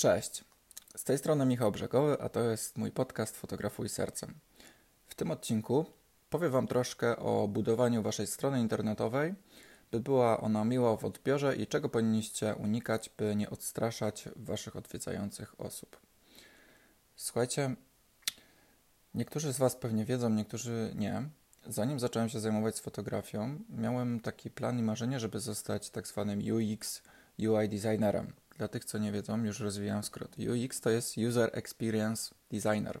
Cześć. 0.00 0.44
Z 0.96 1.04
tej 1.04 1.18
strony 1.18 1.46
Michał 1.46 1.72
Brzegowy, 1.72 2.16
a 2.20 2.28
to 2.28 2.40
jest 2.40 2.78
mój 2.78 2.92
podcast 2.92 3.36
Fotografuj 3.36 3.88
Sercem. 3.88 4.34
W 5.06 5.14
tym 5.14 5.30
odcinku 5.30 5.86
powiem 6.30 6.52
Wam 6.52 6.66
troszkę 6.66 7.16
o 7.16 7.48
budowaniu 7.48 8.02
Waszej 8.02 8.26
strony 8.26 8.60
internetowej, 8.60 9.34
by 9.90 10.00
była 10.00 10.40
ona 10.40 10.64
miła 10.64 10.96
w 10.96 11.04
odbiorze 11.04 11.56
i 11.56 11.66
czego 11.66 11.88
powinniście 11.88 12.54
unikać, 12.54 13.10
by 13.18 13.36
nie 13.36 13.50
odstraszać 13.50 14.28
Waszych 14.36 14.76
odwiedzających 14.76 15.60
osób. 15.60 16.00
Słuchajcie, 17.16 17.74
niektórzy 19.14 19.52
z 19.52 19.58
Was 19.58 19.76
pewnie 19.76 20.04
wiedzą, 20.04 20.30
niektórzy 20.30 20.92
nie. 20.94 21.22
Zanim 21.66 22.00
zacząłem 22.00 22.28
się 22.28 22.40
zajmować 22.40 22.80
fotografią, 22.80 23.58
miałem 23.68 24.20
taki 24.20 24.50
plan 24.50 24.78
i 24.78 24.82
marzenie, 24.82 25.20
żeby 25.20 25.40
zostać 25.40 25.90
tak 25.90 26.06
zwanym 26.06 26.40
UX, 26.52 27.02
UI 27.38 27.68
designerem. 27.68 28.32
Dla 28.60 28.68
tych, 28.68 28.84
co 28.84 28.98
nie 28.98 29.12
wiedzą, 29.12 29.44
już 29.44 29.60
rozwijam 29.60 30.02
skrót. 30.02 30.36
UX 30.38 30.80
to 30.80 30.90
jest 30.90 31.18
User 31.18 31.50
Experience 31.52 32.34
Designer, 32.50 33.00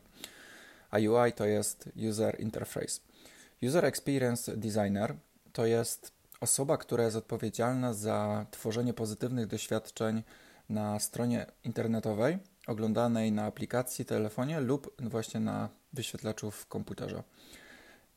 a 0.90 0.96
UI 0.96 1.32
to 1.32 1.44
jest 1.44 1.88
User 2.10 2.40
Interface. 2.40 3.00
User 3.62 3.84
Experience 3.84 4.56
Designer 4.56 5.14
to 5.52 5.66
jest 5.66 6.12
osoba, 6.40 6.76
która 6.76 7.04
jest 7.04 7.16
odpowiedzialna 7.16 7.92
za 7.92 8.46
tworzenie 8.50 8.94
pozytywnych 8.94 9.46
doświadczeń 9.46 10.22
na 10.68 10.98
stronie 10.98 11.46
internetowej, 11.64 12.38
oglądanej 12.66 13.32
na 13.32 13.44
aplikacji, 13.44 14.04
telefonie 14.04 14.60
lub 14.60 15.02
właśnie 15.10 15.40
na 15.40 15.68
wyświetlaczu 15.92 16.50
w 16.50 16.66
komputerze. 16.66 17.22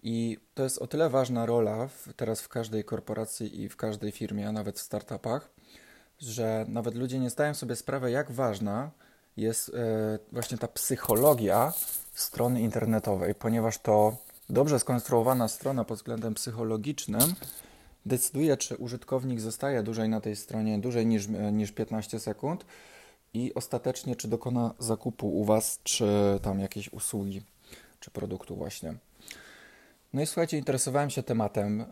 I 0.04 0.38
to 0.54 0.64
jest 0.64 0.78
o 0.78 0.88
tyle 0.88 1.10
ważna 1.10 1.46
rola 1.46 1.88
w, 1.88 2.14
teraz 2.16 2.42
w 2.42 2.50
każdej 2.50 2.84
korporacji 2.84 3.62
i 3.62 3.70
w 3.70 3.76
każdej 3.76 4.12
firmie, 4.12 4.48
a 4.48 4.52
nawet 4.52 4.80
w 4.80 4.82
startupach, 4.82 5.50
że 6.20 6.66
nawet 6.68 6.96
ludzie 6.96 7.20
nie 7.20 7.30
zdają 7.30 7.54
sobie 7.54 7.76
sprawy, 7.76 8.12
jak 8.12 8.32
ważna 8.32 8.92
jest 9.38 9.70
e, 9.70 10.20
właśnie 10.32 10.58
ta 10.58 10.68
psychologia 10.68 11.74
strony 12.14 12.62
internetowej, 12.62 13.36
ponieważ 13.36 13.78
to 13.78 14.18
dobrze 14.50 14.80
skonstruowana 14.80 15.48
strona 15.48 15.84
pod 15.84 15.98
względem 15.98 16.34
psychologicznym 16.34 17.36
decyduje, 18.06 18.58
czy 18.58 18.78
użytkownik 18.78 19.40
zostaje 19.40 19.84
dłużej 19.84 20.10
na 20.10 20.22
tej 20.22 20.36
stronie, 20.36 20.80
dłużej 20.80 21.06
niż, 21.06 21.28
e, 21.28 21.52
niż 21.52 21.72
15 21.72 22.20
sekund 22.20 22.66
i 23.34 23.54
ostatecznie, 23.54 24.16
czy 24.16 24.28
dokona 24.28 24.74
zakupu 24.80 25.40
u 25.40 25.46
Was, 25.46 25.80
czy 25.84 26.40
tam 26.42 26.60
jakiejś 26.60 26.94
usługi, 26.94 27.42
czy 28.00 28.12
produktu 28.12 28.56
właśnie. 28.56 28.96
No 30.14 30.22
i 30.22 30.26
słuchajcie, 30.26 30.58
interesowałem 30.58 31.10
się 31.10 31.24
tematem 31.24 31.86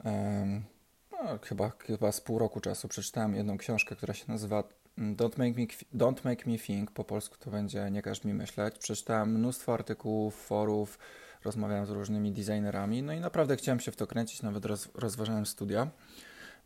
no, 1.24 1.40
chyba, 1.44 1.70
chyba 1.70 2.12
z 2.12 2.22
pół 2.22 2.40
roku 2.40 2.60
czasu. 2.60 2.88
Przeczytałem 2.88 3.36
jedną 3.36 3.58
książkę, 3.58 3.96
która 3.96 4.14
się 4.14 4.26
nazywa 4.28 4.64
Don't 4.98 5.38
Make 5.38 5.58
Me, 5.58 5.66
Don't 6.06 6.26
Make 6.26 6.46
Me 6.46 6.58
Think. 6.58 6.92
Po 6.92 7.04
polsku 7.04 7.36
to 7.40 7.52
będzie 7.52 7.92
Nie 7.92 8.02
każ 8.02 8.24
mi 8.24 8.34
myśleć. 8.34 8.78
Przeczytałem 8.78 9.30
mnóstwo 9.30 9.74
artykułów, 9.74 10.36
forów, 10.36 11.00
rozmawiałem 11.44 11.86
z 11.86 11.90
różnymi 11.90 12.32
designerami, 12.32 13.04
no 13.04 13.14
i 13.14 13.20
naprawdę 13.20 13.58
chciałem 13.58 13.80
się 13.80 13.92
w 13.92 13.96
to 13.96 14.08
kręcić, 14.08 14.42
nawet 14.42 14.66
roz, 14.66 14.90
rozważałem 14.96 15.46
studia. 15.46 15.88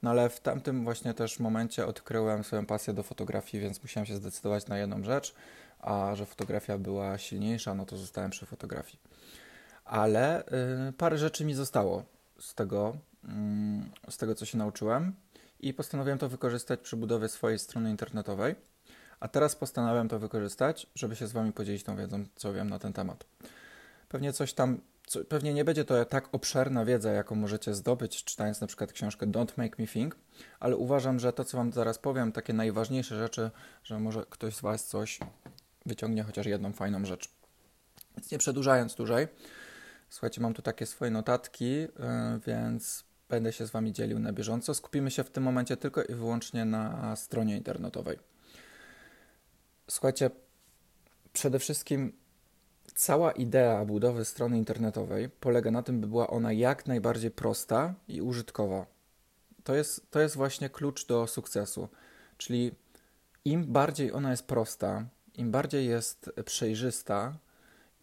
No 0.03 0.09
ale 0.09 0.29
w 0.29 0.39
tamtym 0.39 0.83
właśnie 0.83 1.13
też 1.13 1.39
momencie 1.39 1.85
odkryłem 1.85 2.43
swoją 2.43 2.65
pasję 2.65 2.93
do 2.93 3.03
fotografii, 3.03 3.63
więc 3.63 3.81
musiałem 3.81 4.05
się 4.05 4.15
zdecydować 4.15 4.67
na 4.67 4.77
jedną 4.77 5.03
rzecz, 5.03 5.35
a 5.79 6.15
że 6.15 6.25
fotografia 6.25 6.77
była 6.77 7.17
silniejsza, 7.17 7.75
no 7.75 7.85
to 7.85 7.97
zostałem 7.97 8.31
przy 8.31 8.45
fotografii 8.45 8.99
ale 9.85 10.43
y, 10.89 10.93
parę 10.97 11.17
rzeczy 11.17 11.45
mi 11.45 11.53
zostało 11.53 12.03
z 12.39 12.55
tego, 12.55 12.97
z 14.09 14.17
tego, 14.17 14.35
co 14.35 14.45
się 14.45 14.57
nauczyłem 14.57 15.15
i 15.59 15.73
postanowiłem 15.73 16.19
to 16.19 16.29
wykorzystać 16.29 16.79
przy 16.79 16.97
budowie 16.97 17.29
swojej 17.29 17.59
strony 17.59 17.89
internetowej. 17.89 18.55
A 19.19 19.27
teraz 19.27 19.55
postanawiam 19.55 20.07
to 20.07 20.19
wykorzystać, 20.19 20.87
żeby 20.95 21.15
się 21.15 21.27
z 21.27 21.31
Wami 21.31 21.51
podzielić 21.51 21.83
tą 21.83 21.95
wiedzą, 21.95 22.25
co 22.35 22.53
wiem 22.53 22.69
na 22.69 22.79
ten 22.79 22.93
temat. 22.93 23.25
Pewnie 24.09 24.33
coś 24.33 24.53
tam, 24.53 24.81
co, 25.07 25.25
pewnie 25.25 25.53
nie 25.53 25.65
będzie 25.65 25.85
to 25.85 26.05
tak 26.05 26.29
obszerna 26.31 26.85
wiedza, 26.85 27.11
jaką 27.11 27.35
możecie 27.35 27.73
zdobyć, 27.73 28.23
czytając 28.23 28.61
na 28.61 28.67
przykład 28.67 28.94
książkę 28.94 29.27
Don't 29.27 29.57
Make 29.57 29.79
Me 29.79 29.88
Think, 29.88 30.16
ale 30.59 30.77
uważam, 30.77 31.19
że 31.19 31.33
to, 31.33 31.45
co 31.45 31.57
Wam 31.57 31.73
zaraz 31.73 31.97
powiem, 31.97 32.31
takie 32.31 32.53
najważniejsze 32.53 33.17
rzeczy, 33.17 33.51
że 33.83 34.00
może 34.00 34.25
ktoś 34.29 34.55
z 34.55 34.61
Was 34.61 34.85
coś 34.85 35.19
wyciągnie 35.85 36.23
chociaż 36.23 36.45
jedną 36.45 36.73
fajną 36.73 37.05
rzecz. 37.05 37.29
Więc 38.17 38.31
nie 38.31 38.38
przedłużając 38.38 38.95
dłużej, 38.95 39.27
Słuchajcie, 40.09 40.41
mam 40.41 40.53
tu 40.53 40.61
takie 40.61 40.85
swoje 40.85 41.11
notatki, 41.11 41.66
y, 41.66 41.89
więc 42.47 43.04
będę 43.30 43.53
się 43.53 43.68
z 43.68 43.72
Wami 43.72 43.94
dzielił 43.94 44.19
na 44.19 44.34
bieżąco. 44.34 44.74
Skupimy 44.74 45.12
się 45.12 45.24
w 45.24 45.30
tym 45.30 45.44
momencie 45.44 45.78
tylko 45.78 46.03
i 46.03 46.13
wyłącznie 46.13 46.66
na 46.66 47.16
stronie 47.16 47.58
internetowej. 47.58 48.19
Słuchajcie, 49.88 50.30
przede 51.34 51.59
wszystkim 51.59 52.13
cała 52.96 53.31
idea 53.31 53.86
budowy 53.86 54.25
strony 54.25 54.58
internetowej 54.58 55.30
polega 55.30 55.72
na 55.72 55.84
tym, 55.84 56.02
by 56.02 56.08
była 56.08 56.28
ona 56.28 56.53
jak 56.53 56.86
najbardziej 56.86 57.31
prosta 57.31 57.94
i 58.08 58.22
użytkowa. 58.22 58.86
To 59.63 59.75
jest, 59.75 60.12
to 60.12 60.19
jest 60.19 60.36
właśnie 60.36 60.69
klucz 60.69 61.06
do 61.06 61.28
sukcesu. 61.28 61.90
Czyli 62.38 62.72
im 63.46 63.66
bardziej 63.66 64.12
ona 64.13 64.31
jest 64.31 64.47
prosta, 64.47 65.06
im 65.36 65.52
bardziej 65.52 65.88
jest 65.88 66.31
przejrzysta, 66.46 67.38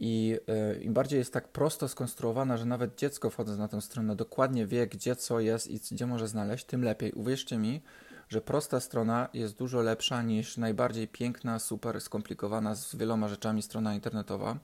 i 0.00 0.38
y, 0.76 0.82
im 0.82 0.92
bardziej 0.94 1.19
jest 1.19 1.32
tak 1.32 1.48
prosto 1.48 1.88
skonstruowana, 1.88 2.56
że 2.56 2.64
nawet 2.64 2.98
dziecko 2.98 3.30
wchodząc 3.30 3.58
na 3.58 3.69
tę 3.69 3.80
stronę 3.80 4.16
dokładnie 4.16 4.66
wie, 4.66 4.86
gdzie 4.86 5.16
co 5.16 5.41
jest 5.41 5.70
i 5.70 5.80
gdzie 5.91 6.06
może 6.06 6.28
znaleźć, 6.28 6.64
tym 6.64 6.84
lepiej. 6.84 7.12
Uwierzcie 7.12 7.58
mi, 7.58 7.82
że 8.28 8.41
prosta 8.41 8.80
strona 8.80 9.28
jest 9.34 9.56
dużo 9.56 9.80
lepsza 9.80 10.22
niż 10.22 10.56
najbardziej 10.56 11.08
piękna, 11.08 11.58
super 11.58 12.00
skomplikowana 12.00 12.75
z 12.75 12.97
wieloma 12.97 13.28
rzeczami 13.28 13.62
strona 13.62 13.94
internetowa. 13.94 14.58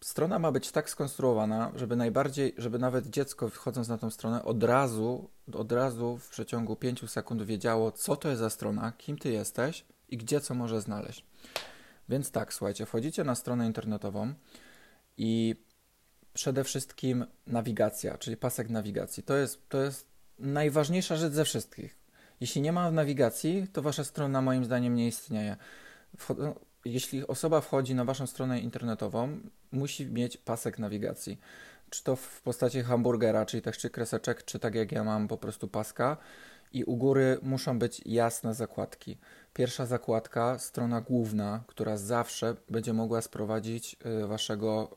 Strona 0.00 0.38
ma 0.38 0.52
być 0.52 0.72
tak 0.72 0.90
skonstruowana, 0.90 1.72
żeby 1.74 1.96
najbardziej, 1.96 2.54
żeby 2.58 2.78
nawet 2.78 3.06
dziecko 3.06 3.48
wchodząc 3.48 3.88
na 3.88 3.98
tą 3.98 4.10
stronę 4.10 4.44
od 4.44 4.62
razu, 4.64 5.30
od 5.52 5.72
razu 5.72 6.18
w 6.18 6.28
przeciągu 6.28 6.76
5 6.76 7.10
sekund 7.10 7.42
wiedziało, 7.42 7.92
co 7.92 8.16
to 8.16 8.28
jest 8.28 8.40
za 8.40 8.50
strona, 8.50 8.92
kim 8.92 9.18
ty 9.18 9.30
jesteś 9.30 9.84
i 10.08 10.16
gdzie 10.16 10.40
co 10.40 10.54
może 10.54 10.80
znaleźć. 10.80 11.24
Więc 12.08 12.30
tak, 12.30 12.54
słuchajcie, 12.54 12.86
wchodzicie 12.86 13.24
na 13.24 13.34
stronę 13.34 13.66
internetową 13.66 14.34
i 15.16 15.56
przede 16.32 16.64
wszystkim 16.64 17.26
nawigacja, 17.46 18.18
czyli 18.18 18.36
pasek 18.36 18.70
nawigacji. 18.70 19.22
To 19.22 19.36
jest, 19.36 19.68
to 19.68 19.82
jest 19.82 20.06
najważniejsza 20.38 21.16
rzecz 21.16 21.32
ze 21.32 21.44
wszystkich. 21.44 21.96
Jeśli 22.40 22.60
nie 22.60 22.72
ma 22.72 22.90
nawigacji, 22.90 23.66
to 23.72 23.82
wasza 23.82 24.04
strona 24.04 24.42
moim 24.42 24.64
zdaniem 24.64 24.94
nie 24.94 25.08
istnieje. 25.08 25.56
No, 26.38 26.54
jeśli 26.84 27.26
osoba 27.26 27.60
wchodzi 27.60 27.94
na 27.94 28.04
waszą 28.04 28.26
stronę 28.26 28.60
internetową, 28.60 29.38
musi 29.72 30.06
mieć 30.06 30.36
pasek 30.36 30.78
nawigacji. 30.78 31.40
Czy 31.90 32.04
to 32.04 32.16
w 32.16 32.42
postaci 32.42 32.82
hamburgera, 32.82 33.46
czyli 33.46 33.62
tak 33.62 33.76
czy 33.76 33.90
kreseczek, 33.90 34.44
czy 34.44 34.58
tak 34.58 34.74
jak 34.74 34.92
ja 34.92 35.04
mam 35.04 35.28
po 35.28 35.38
prostu 35.38 35.68
paska, 35.68 36.16
i 36.72 36.84
u 36.84 36.96
góry 36.96 37.38
muszą 37.42 37.78
być 37.78 38.02
jasne 38.06 38.54
zakładki. 38.54 39.18
Pierwsza 39.54 39.86
zakładka, 39.86 40.58
strona 40.58 41.00
główna, 41.00 41.64
która 41.66 41.96
zawsze 41.96 42.56
będzie 42.70 42.92
mogła 42.92 43.22
sprowadzić 43.22 43.96
y, 44.22 44.26
waszego, 44.26 44.96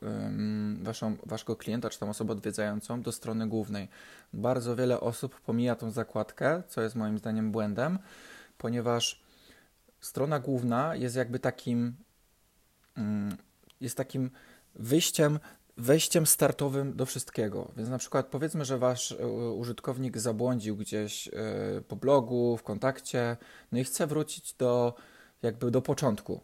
waszą, 0.81 1.15
waszego 1.25 1.55
klienta 1.55 1.89
czy 1.89 1.99
tam 1.99 2.09
osobę 2.09 2.33
odwiedzającą 2.33 3.01
do 3.01 3.11
strony 3.11 3.47
głównej. 3.47 3.89
Bardzo 4.33 4.75
wiele 4.75 4.99
osób 4.99 5.41
pomija 5.41 5.75
tą 5.75 5.91
zakładkę, 5.91 6.63
co 6.67 6.81
jest 6.81 6.95
moim 6.95 7.17
zdaniem 7.17 7.51
błędem, 7.51 7.99
ponieważ 8.57 9.23
strona 9.99 10.39
główna 10.39 10.95
jest 10.95 11.15
jakby 11.15 11.39
takim 11.39 11.95
jest 13.81 13.97
takim 13.97 14.31
wyjściem 14.75 15.39
wejściem 15.81 16.25
startowym 16.25 16.95
do 16.95 17.05
wszystkiego. 17.05 17.71
Więc 17.77 17.89
na 17.89 17.97
przykład 17.97 18.27
powiedzmy, 18.27 18.65
że 18.65 18.77
wasz 18.77 19.11
e, 19.11 19.27
użytkownik 19.27 20.17
zabłądził 20.17 20.77
gdzieś 20.77 21.27
e, 21.27 21.31
po 21.87 21.95
blogu, 21.95 22.57
w 22.57 22.63
kontakcie, 22.63 23.37
no 23.71 23.79
i 23.79 23.83
chce 23.83 24.07
wrócić 24.07 24.53
do 24.53 24.93
jakby 25.41 25.71
do 25.71 25.81
początku. 25.81 26.41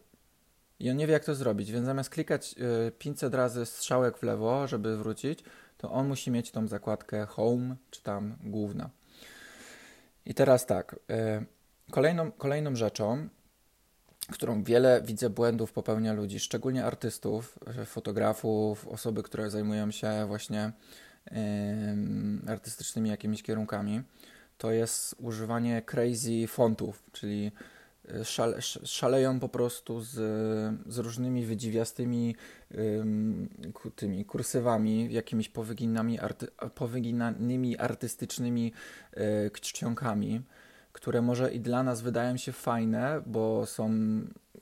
I 0.80 0.90
on 0.90 0.98
nie 0.98 1.08
wie, 1.08 1.14
jak 1.14 1.26
to 1.26 1.36
zrobić, 1.36 1.72
więc 1.72 1.86
zamiast 1.86 2.10
klikać 2.10 2.56
500 2.98 3.34
e, 3.34 3.38
razy 3.38 3.66
strzałek 3.66 4.18
w 4.18 4.24
lewo, 4.24 4.68
żeby 4.68 4.98
wrócić, 4.98 5.44
to 5.78 5.92
on 5.92 6.08
musi 6.08 6.32
mieć 6.32 6.52
tą 6.52 6.68
zakładkę 6.68 7.26
home, 7.26 7.76
czy 7.92 8.04
tam 8.04 8.36
główna. 8.44 8.90
I 10.26 10.34
teraz 10.34 10.66
tak, 10.66 11.00
kolejną, 11.92 12.32
kolejną 12.32 12.76
rzeczą 12.76 13.30
którą 14.32 14.64
wiele 14.64 15.02
widzę 15.06 15.30
błędów 15.30 15.72
popełnia 15.72 16.14
ludzi, 16.14 16.40
szczególnie 16.40 16.86
artystów, 16.86 17.60
fotografów, 17.86 18.88
osoby, 18.88 19.24
które 19.24 19.50
zajmują 19.50 19.92
się 19.92 20.26
właśnie 20.28 20.72
yy, 21.32 21.38
artystycznymi 22.48 23.10
jakimiś 23.10 23.44
kierunkami, 23.44 24.02
to 24.58 24.72
jest 24.72 25.16
używanie 25.20 25.82
crazy 25.82 26.48
fontów, 26.48 27.04
czyli 27.12 27.52
y, 28.22 28.26
szale, 28.26 28.62
szaleją 28.62 29.40
po 29.40 29.50
prostu 29.50 30.02
z, 30.02 30.14
z 30.88 30.98
różnymi 30.98 31.46
wydziwiastymi 31.46 32.36
yy, 32.72 33.06
tymi 33.96 34.26
kursywami, 34.26 35.14
jakimiś 35.14 35.50
powyginami, 35.50 36.20
arty, 36.20 36.48
powyginanymi 36.76 37.78
artystycznymi 37.78 38.74
yy, 39.18 39.52
czcionkami 39.52 40.42
które 40.98 41.22
może 41.22 41.54
i 41.54 41.60
dla 41.60 41.84
nas 41.84 42.02
wydają 42.02 42.38
się 42.38 42.52
fajne, 42.52 43.22
bo 43.26 43.66
są 43.66 43.90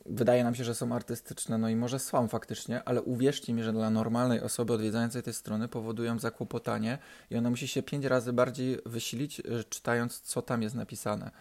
wydaje 0.06 0.44
nam 0.44 0.56
się, 0.56 0.64
że 0.64 0.76
są 0.76 0.96
artystyczne, 0.96 1.58
no 1.58 1.70
i 1.70 1.76
może 1.76 2.00
są 2.00 2.28
faktycznie, 2.28 2.84
ale 2.84 3.02
uwierzcie 3.02 3.54
mi, 3.54 3.64
że 3.64 3.74
dla 3.74 3.90
normalnej 3.90 4.42
osoby 4.42 4.74
odwiedzającej 4.74 5.24
te 5.24 5.34
strony 5.34 5.68
powodują 5.68 6.20
zakłopotanie 6.20 6.98
i 7.30 7.36
ona 7.36 7.50
musi 7.50 7.68
się 7.68 7.84
pięć 7.84 8.06
razy 8.06 8.34
bardziej 8.34 8.80
wysilić, 8.86 9.40
e, 9.40 9.44
czytając, 9.70 10.22
co 10.22 10.42
tam 10.42 10.62
jest 10.62 10.76
napisane. 10.76 11.32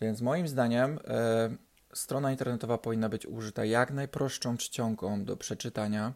Więc 0.00 0.20
moim 0.20 0.48
zdaniem 0.48 0.98
e, 1.08 1.50
strona 1.94 2.30
internetowa 2.30 2.78
powinna 2.78 3.08
być 3.08 3.26
użyta 3.26 3.64
jak 3.64 3.90
najprostszą 3.90 4.56
czcionką 4.56 5.24
do 5.24 5.36
przeczytania, 5.36 6.12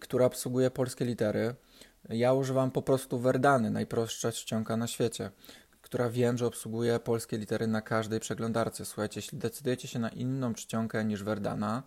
która 0.00 0.26
obsługuje 0.26 0.70
polskie 0.70 1.04
litery. 1.04 1.54
Ja 2.08 2.32
używam 2.32 2.70
po 2.70 2.82
prostu 2.82 3.18
Verdany, 3.18 3.70
najprostsza 3.70 4.32
czcionka 4.32 4.76
na 4.76 4.86
świecie 4.86 5.30
która 5.90 6.10
wiem, 6.10 6.38
że 6.38 6.46
obsługuje 6.46 6.98
polskie 6.98 7.38
litery 7.38 7.66
na 7.66 7.80
każdej 7.80 8.20
przeglądarce. 8.20 8.84
Słuchajcie, 8.84 9.18
jeśli 9.18 9.38
decydujecie 9.38 9.88
się 9.88 9.98
na 9.98 10.08
inną 10.08 10.54
czcionkę 10.54 11.04
niż 11.04 11.22
Verdana, 11.22 11.82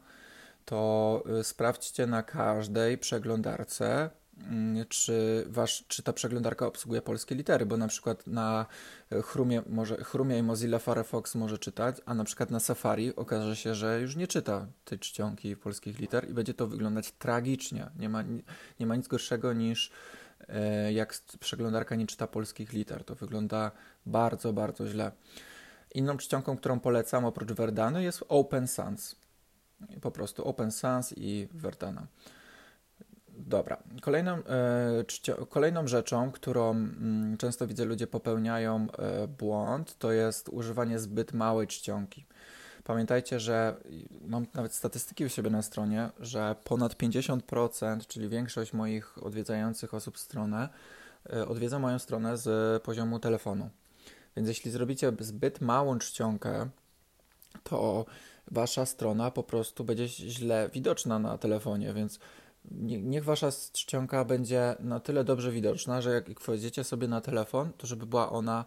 to 0.66 1.24
y, 1.40 1.44
sprawdźcie 1.44 2.08
na 2.08 2.24
każdej 2.24 2.98
przeglądarce, 2.98 4.10
mm, 4.38 4.86
czy, 4.90 5.46
wasz, 5.48 5.86
czy 5.88 6.04
ta 6.04 6.14
przeglądarka 6.14 6.68
obsługuje 6.68 7.02
polskie 7.02 7.36
litery, 7.36 7.66
bo 7.66 7.78
na 7.78 7.88
przykład 7.88 8.28
na 8.28 8.66
y, 9.12 9.22
Chrumie, 9.22 9.62
może, 9.70 9.98
Chrumie 9.98 10.38
i 10.38 10.44
Mozilla 10.44 10.80
Firefox 10.80 11.36
może 11.36 11.58
czytać, 11.58 11.96
a 12.06 12.14
na 12.14 12.24
przykład 12.24 12.52
na 12.52 12.60
Safari 12.60 13.16
okaże 13.16 13.56
się, 13.56 13.76
że 13.76 14.02
już 14.02 14.16
nie 14.16 14.28
czyta 14.28 14.68
tej 14.86 15.00
czcionki 15.00 15.56
polskich 15.56 16.00
liter 16.00 16.30
i 16.30 16.34
będzie 16.34 16.54
to 16.54 16.68
wyglądać 16.68 17.12
tragicznie. 17.12 17.90
Nie 18.00 18.10
ma, 18.10 18.24
nie 18.80 18.88
ma 18.88 18.96
nic 18.96 19.08
gorszego 19.08 19.54
niż 19.54 19.92
jak 20.92 21.14
przeglądarka 21.40 21.96
nie 21.96 22.08
czyta 22.08 22.28
polskich 22.28 22.74
liter. 22.74 23.04
To 23.04 23.16
wygląda 23.16 23.72
bardzo, 24.06 24.54
bardzo 24.54 24.88
źle. 24.88 25.12
Inną 25.94 26.18
czcionką, 26.18 26.58
którą 26.58 26.80
polecam 26.80 27.26
oprócz 27.26 27.52
Verdany 27.52 28.04
jest 28.04 28.24
Open 28.30 28.68
Sans. 28.68 29.16
Po 30.02 30.12
prostu 30.12 30.46
Open 30.46 30.72
Sans 30.72 31.14
i 31.18 31.48
Verdana. 31.54 32.08
Dobra. 33.38 33.78
Kolejną, 34.02 34.32
e, 34.32 35.46
kolejną 35.50 35.88
rzeczą, 35.88 36.32
którą 36.32 36.72
mm, 36.72 37.38
często 37.38 37.68
widzę 37.68 37.86
ludzie 37.86 38.08
popełniają 38.08 38.88
e, 38.92 39.28
błąd, 39.28 39.98
to 39.98 40.12
jest 40.12 40.50
używanie 40.50 41.00
zbyt 41.00 41.34
małej 41.34 41.68
czcionki. 41.68 42.26
Pamiętajcie, 42.84 43.40
że 43.40 43.76
mam 44.28 44.46
nawet 44.54 44.74
statystyki 44.74 45.26
u 45.26 45.30
siebie 45.30 45.50
na 45.50 45.62
stronie, 45.62 46.10
że 46.20 46.56
ponad 46.64 46.94
50%, 46.94 48.08
czyli 48.08 48.30
większość 48.30 48.74
moich 48.74 49.24
odwiedzających 49.24 49.94
osób 49.94 50.18
stronę, 50.18 50.70
e, 51.34 51.48
odwiedza 51.48 51.80
moją 51.80 52.00
stronę 52.00 52.38
z 52.38 52.84
poziomu 52.84 53.20
telefonu. 53.20 53.70
Więc 54.36 54.48
jeśli 54.48 54.72
zrobicie 54.72 55.12
zbyt 55.20 55.62
małą 55.62 56.00
czcionkę, 56.00 56.70
to 57.64 58.06
wasza 58.52 58.86
strona 58.86 59.32
po 59.32 59.44
prostu 59.44 59.84
będzie 59.84 60.08
źle 60.08 60.70
widoczna 60.74 61.20
na 61.20 61.38
telefonie, 61.38 61.94
więc 61.94 62.20
niech 62.82 63.24
wasza 63.24 63.52
czcionka 63.52 64.26
będzie 64.26 64.76
na 64.80 65.00
tyle 65.00 65.24
dobrze 65.24 65.52
widoczna, 65.52 66.02
że 66.02 66.12
jak 66.12 66.40
wchodzicie 66.40 66.84
sobie 66.84 67.08
na 67.08 67.22
telefon, 67.22 67.72
to 67.78 67.88
żeby 67.88 68.06
była 68.06 68.30
ona 68.30 68.66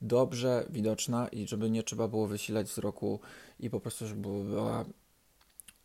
dobrze 0.00 0.66
widoczna 0.70 1.28
i 1.28 1.46
żeby 1.46 1.70
nie 1.70 1.82
trzeba 1.82 2.08
było 2.08 2.26
wysilać 2.26 2.66
wzroku 2.66 3.20
i 3.60 3.70
po 3.70 3.80
prostu, 3.80 4.06
żeby 4.06 4.22
była 4.22 4.84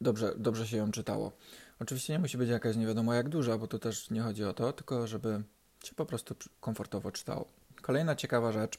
dobrze, 0.01 0.33
dobrze 0.37 0.67
się 0.67 0.77
ją 0.77 0.91
czytało. 0.91 1.31
Oczywiście 1.79 2.13
nie 2.13 2.19
musi 2.19 2.37
być 2.37 2.49
jakaś 2.49 2.75
nie 2.75 2.87
wiadomo 2.87 3.13
jak 3.13 3.29
duża, 3.29 3.57
bo 3.57 3.67
tu 3.67 3.79
też 3.79 4.09
nie 4.09 4.21
chodzi 4.21 4.43
o 4.43 4.53
to, 4.53 4.73
tylko 4.73 5.07
żeby 5.07 5.43
się 5.83 5.95
po 5.95 6.05
prostu 6.05 6.35
komfortowo 6.59 7.11
czytało. 7.11 7.47
Kolejna 7.81 8.15
ciekawa 8.15 8.51
rzecz, 8.51 8.77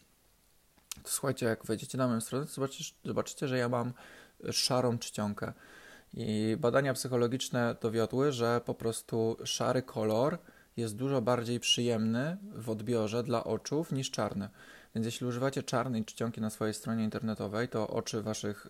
to 1.03 1.11
słuchajcie, 1.11 1.47
jak 1.47 1.67
wejdziecie 1.67 1.99
na 1.99 2.09
moją 2.09 2.21
stronę, 2.21 2.47
to 2.47 2.53
zobaczycie, 2.53 2.95
zobaczycie, 3.05 3.49
że 3.49 3.59
ja 3.59 3.69
mam 3.69 3.93
szarą 4.53 4.99
czcionkę. 4.99 5.53
I 6.15 6.57
badania 6.61 6.95
psychologiczne 6.95 7.77
dowiodły, 7.81 8.33
że 8.33 8.61
po 8.65 8.75
prostu 8.75 9.37
szary 9.45 9.83
kolor 9.83 10.39
jest 10.77 10.97
dużo 10.97 11.23
bardziej 11.23 11.61
przyjemny 11.61 12.37
w 12.55 12.71
odbiorze 12.71 13.23
dla 13.23 13.45
oczów 13.45 13.93
niż 13.93 14.11
czarny. 14.11 14.49
Więc 14.95 15.07
jeśli 15.07 15.27
używacie 15.27 15.63
czarnej 15.63 16.05
czcionki 16.05 16.41
na 16.41 16.51
swojej 16.51 16.75
stronie 16.75 17.05
internetowej, 17.05 17.69
to 17.69 17.89
oczy 17.89 18.23
waszych 18.23 18.67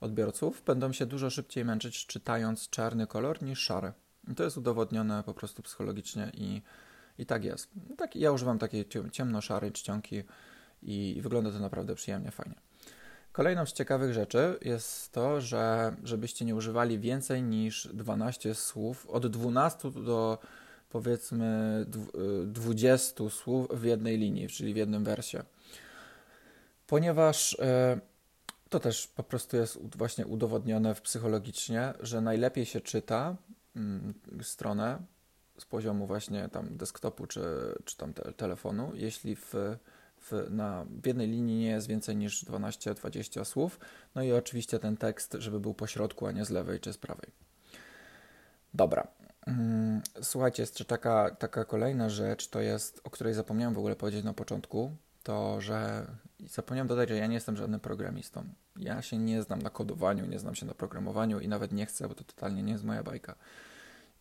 odbiorców 0.00 0.62
będą 0.66 0.92
się 0.92 1.06
dużo 1.06 1.30
szybciej 1.30 1.64
męczyć 1.64 2.06
czytając 2.06 2.70
czarny 2.70 3.06
kolor 3.06 3.42
niż 3.42 3.58
szary. 3.58 3.92
I 4.28 4.34
to 4.34 4.44
jest 4.44 4.56
udowodnione 4.56 5.22
po 5.22 5.34
prostu 5.34 5.62
psychologicznie 5.62 6.30
i, 6.34 6.62
i 7.18 7.26
tak 7.26 7.44
jest. 7.44 7.70
Tak, 7.96 8.16
ja 8.16 8.32
używam 8.32 8.58
takiej 8.58 8.84
ciemno-szarej 9.12 9.72
czcionki 9.72 10.22
i 10.82 11.18
wygląda 11.22 11.50
to 11.50 11.58
naprawdę 11.58 11.94
przyjemnie, 11.94 12.30
fajnie. 12.30 12.54
Kolejną 13.32 13.66
z 13.66 13.72
ciekawych 13.72 14.12
rzeczy 14.12 14.58
jest 14.62 15.12
to, 15.12 15.40
że 15.40 15.96
żebyście 16.04 16.44
nie 16.44 16.54
używali 16.54 16.98
więcej 16.98 17.42
niż 17.42 17.88
12 17.94 18.54
słów, 18.54 19.06
od 19.06 19.26
12 19.26 19.90
do 19.90 20.38
powiedzmy 21.02 21.84
20 22.46 23.24
y, 23.24 23.30
słów 23.30 23.68
w 23.70 23.84
jednej 23.84 24.18
linii, 24.18 24.48
czyli 24.48 24.74
w 24.74 24.76
jednym 24.76 25.04
wersie. 25.04 25.42
Ponieważ 26.86 27.52
y, 27.52 27.56
to 28.68 28.80
też 28.80 29.06
po 29.06 29.22
prostu 29.22 29.56
jest 29.56 29.96
właśnie 29.96 30.26
udowodnione 30.26 30.94
psychologicznie, 30.94 31.94
że 32.00 32.20
najlepiej 32.20 32.66
się 32.66 32.80
czyta 32.80 33.36
mm, 33.76 34.14
stronę 34.42 34.98
z 35.58 35.64
poziomu 35.64 36.06
właśnie 36.06 36.48
tam 36.48 36.76
desktopu 36.76 37.26
czy, 37.26 37.42
czy 37.84 37.96
tam 37.96 38.12
te, 38.12 38.32
telefonu, 38.32 38.92
jeśli 38.94 39.36
w, 39.36 39.54
w, 40.20 40.46
na, 40.50 40.86
w 41.02 41.06
jednej 41.06 41.28
linii 41.28 41.58
nie 41.58 41.70
jest 41.70 41.86
więcej 41.86 42.16
niż 42.16 42.44
12-20 42.44 43.44
słów. 43.44 43.80
No 44.14 44.22
i 44.22 44.32
oczywiście 44.32 44.78
ten 44.78 44.96
tekst, 44.96 45.36
żeby 45.38 45.60
był 45.60 45.74
po 45.74 45.86
środku, 45.86 46.26
a 46.26 46.32
nie 46.32 46.44
z 46.44 46.50
lewej 46.50 46.80
czy 46.80 46.92
z 46.92 46.98
prawej. 46.98 47.30
Dobra, 48.74 49.06
słuchajcie, 50.22 50.62
jeszcze 50.62 50.84
taka, 50.84 51.30
taka 51.30 51.64
kolejna 51.64 52.08
rzecz, 52.08 52.48
to 52.48 52.60
jest, 52.60 53.00
o 53.04 53.10
której 53.10 53.34
zapomniałem 53.34 53.74
w 53.74 53.78
ogóle 53.78 53.96
powiedzieć 53.96 54.24
na 54.24 54.32
początku, 54.32 54.96
to, 55.22 55.60
że 55.60 56.06
zapomniałem 56.50 56.88
dodać, 56.88 57.08
że 57.08 57.16
ja 57.16 57.26
nie 57.26 57.34
jestem 57.34 57.56
żadnym 57.56 57.80
programistą. 57.80 58.44
Ja 58.76 59.02
się 59.02 59.18
nie 59.18 59.42
znam 59.42 59.62
na 59.62 59.70
kodowaniu, 59.70 60.26
nie 60.26 60.38
znam 60.38 60.54
się 60.54 60.66
na 60.66 60.74
programowaniu 60.74 61.40
i 61.40 61.48
nawet 61.48 61.72
nie 61.72 61.86
chcę, 61.86 62.08
bo 62.08 62.14
to 62.14 62.24
totalnie 62.24 62.62
nie 62.62 62.72
jest 62.72 62.84
moja 62.84 63.02
bajka. 63.02 63.34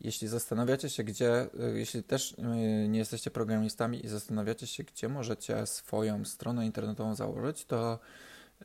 Jeśli 0.01 0.27
zastanawiacie 0.27 0.89
się, 0.89 1.03
gdzie, 1.03 1.43
y, 1.43 1.79
jeśli 1.79 2.03
też 2.03 2.31
y, 2.31 2.87
nie 2.89 2.99
jesteście 2.99 3.31
programistami 3.31 4.05
i 4.05 4.07
zastanawiacie 4.07 4.67
się, 4.67 4.83
gdzie 4.83 5.09
możecie 5.09 5.65
swoją 5.65 6.25
stronę 6.25 6.65
internetową 6.65 7.15
założyć, 7.15 7.65
to 7.65 7.99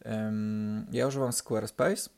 um, 0.05 0.87
ja 0.93 1.07
używam 1.07 1.33
Squarespace. 1.33 2.11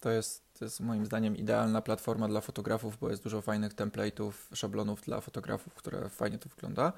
To 0.00 0.10
jest 0.10 0.51
to 0.62 0.66
jest 0.66 0.80
moim 0.80 1.06
zdaniem 1.06 1.36
idealna 1.36 1.82
platforma 1.82 2.28
dla 2.28 2.40
fotografów, 2.40 2.98
bo 2.98 3.10
jest 3.10 3.22
dużo 3.22 3.42
fajnych 3.42 3.74
template'ów, 3.74 4.32
szablonów 4.54 5.02
dla 5.02 5.20
fotografów, 5.20 5.74
które 5.74 6.08
fajnie 6.08 6.38
to 6.38 6.48
wygląda. 6.48 6.92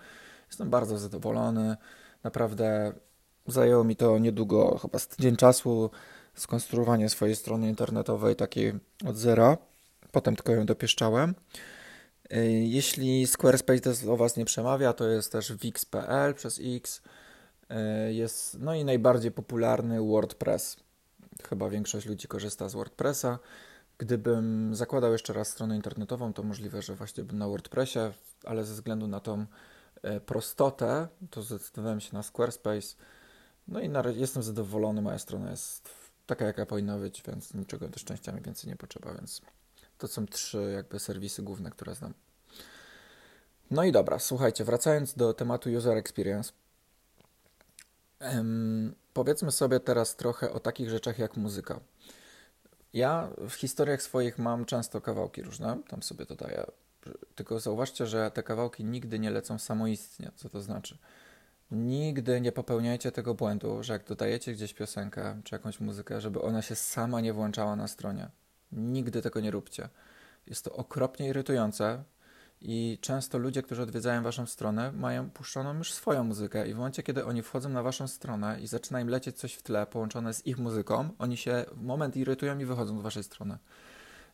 Jestem 0.46 0.70
bardzo 0.70 0.98
zadowolony. 0.98 1.76
Naprawdę 2.24 2.92
zajęło 3.46 3.84
mi 3.84 3.96
to 3.96 4.18
niedługo, 4.18 4.78
chyba 4.78 4.98
z 4.98 5.08
tydzień 5.08 5.36
czasu, 5.36 5.90
skonstruowanie 6.34 7.08
swojej 7.08 7.36
strony 7.36 7.68
internetowej 7.68 8.36
takiej 8.36 8.72
od 9.06 9.16
zera. 9.16 9.56
Potem 10.12 10.36
tylko 10.36 10.52
ją 10.52 10.66
dopieszczałem. 10.66 11.34
Y, 12.32 12.46
jeśli 12.50 13.26
Squarespace 13.26 14.06
do 14.06 14.16
Was 14.16 14.36
nie 14.36 14.44
przemawia, 14.44 14.92
to 14.92 15.08
jest 15.08 15.32
też 15.32 15.52
wix.pl 15.52 16.34
przez 16.34 16.60
X. 16.64 17.02
Y, 18.08 18.12
jest 18.12 18.56
no 18.60 18.74
i 18.74 18.84
najbardziej 18.84 19.32
popularny 19.32 20.00
WordPress 20.00 20.83
chyba 21.48 21.70
większość 21.70 22.06
ludzi 22.06 22.28
korzysta 22.28 22.68
z 22.68 22.74
WordPressa. 22.74 23.38
Gdybym 23.98 24.74
zakładał 24.74 25.12
jeszcze 25.12 25.32
raz 25.32 25.48
stronę 25.48 25.76
internetową, 25.76 26.32
to 26.32 26.42
możliwe, 26.42 26.82
że 26.82 26.94
właśnie 26.94 27.24
bym 27.24 27.38
na 27.38 27.48
WordPressie, 27.48 27.98
ale 28.44 28.64
ze 28.64 28.74
względu 28.74 29.06
na 29.06 29.20
tą 29.20 29.46
e, 30.02 30.20
prostotę, 30.20 31.08
to 31.30 31.42
zdecydowałem 31.42 32.00
się 32.00 32.14
na 32.14 32.22
Squarespace. 32.22 32.96
No 33.68 33.80
i 33.80 33.90
jestem 34.14 34.42
zadowolony, 34.42 35.02
moja 35.02 35.18
strona 35.18 35.50
jest 35.50 35.88
taka, 36.26 36.44
jaka 36.44 36.66
powinna 36.66 36.98
być, 36.98 37.22
więc 37.22 37.54
niczego 37.54 37.88
do 37.88 37.98
szczęścia 37.98 38.32
mi 38.32 38.40
więcej 38.40 38.70
nie 38.70 38.76
potrzeba, 38.76 39.14
więc 39.14 39.40
to 39.98 40.08
są 40.08 40.26
trzy 40.26 40.72
jakby 40.74 40.98
serwisy 40.98 41.42
główne, 41.42 41.70
które 41.70 41.94
znam. 41.94 42.14
No 43.70 43.84
i 43.84 43.92
dobra, 43.92 44.18
słuchajcie, 44.18 44.64
wracając 44.64 45.14
do 45.14 45.34
tematu 45.34 45.70
user 45.70 45.96
experience. 45.96 46.52
Powiedzmy 49.14 49.52
sobie 49.52 49.80
teraz 49.80 50.16
trochę 50.16 50.52
o 50.52 50.60
takich 50.60 50.90
rzeczach 50.90 51.18
jak 51.18 51.36
muzyka. 51.36 51.80
Ja 52.92 53.28
w 53.48 53.52
historiach 53.52 54.02
swoich 54.02 54.38
mam 54.38 54.64
często 54.64 55.00
kawałki 55.00 55.42
różne, 55.42 55.78
tam 55.88 56.02
sobie 56.02 56.26
dodaję. 56.26 56.64
Tylko 57.34 57.60
zauważcie, 57.60 58.06
że 58.06 58.30
te 58.30 58.42
kawałki 58.42 58.84
nigdy 58.84 59.18
nie 59.18 59.30
lecą 59.30 59.58
samoistnie. 59.58 60.30
Co 60.36 60.48
to 60.48 60.60
znaczy? 60.60 60.98
Nigdy 61.70 62.40
nie 62.40 62.52
popełniajcie 62.52 63.12
tego 63.12 63.34
błędu, 63.34 63.82
że 63.82 63.92
jak 63.92 64.04
dodajecie 64.04 64.52
gdzieś 64.52 64.74
piosenkę 64.74 65.40
czy 65.44 65.54
jakąś 65.54 65.80
muzykę, 65.80 66.20
żeby 66.20 66.42
ona 66.42 66.62
się 66.62 66.74
sama 66.74 67.20
nie 67.20 67.32
włączała 67.32 67.76
na 67.76 67.88
stronie. 67.88 68.28
Nigdy 68.72 69.22
tego 69.22 69.40
nie 69.40 69.50
róbcie. 69.50 69.88
Jest 70.46 70.64
to 70.64 70.72
okropnie 70.72 71.28
irytujące 71.28 72.04
I 72.66 72.98
często 73.00 73.38
ludzie, 73.38 73.62
którzy 73.62 73.82
odwiedzają 73.82 74.22
waszą 74.22 74.46
stronę, 74.46 74.92
mają 74.92 75.30
puszczoną 75.30 75.78
już 75.78 75.92
swoją 75.92 76.24
muzykę 76.24 76.68
i 76.68 76.74
w 76.74 76.76
momencie, 76.76 77.02
kiedy 77.02 77.24
oni 77.24 77.42
wchodzą 77.42 77.68
na 77.68 77.82
waszą 77.82 78.08
stronę 78.08 78.60
i 78.60 78.66
zaczyna 78.66 79.00
im 79.00 79.08
lecieć 79.08 79.36
coś 79.36 79.54
w 79.54 79.62
tle 79.62 79.86
połączone 79.86 80.34
z 80.34 80.46
ich 80.46 80.58
muzyką, 80.58 81.08
oni 81.18 81.36
się 81.36 81.64
w 81.72 81.82
moment 81.82 82.16
irytują 82.16 82.58
i 82.58 82.64
wychodzą 82.64 82.98
z 82.98 83.02
waszej 83.02 83.24
strony. 83.24 83.58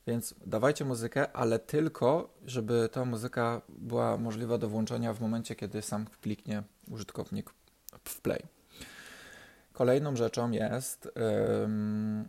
Więc 0.07 0.35
dawajcie 0.47 0.85
muzykę, 0.85 1.33
ale 1.33 1.59
tylko, 1.59 2.35
żeby 2.47 2.89
ta 2.93 3.05
muzyka 3.05 3.63
była 3.69 4.17
możliwa 4.17 4.59
do 4.59 4.69
włączenia 4.69 5.15
w 5.15 5.21
momencie, 5.21 5.55
kiedy 5.55 5.83
sam 5.83 6.07
kliknie 6.21 6.63
użytkownik 6.91 7.51
w 8.05 8.21
play. 8.21 8.43
Kolejną 9.73 10.17
rzeczą 10.17 10.51
jest 10.51 11.09
um, 11.61 12.29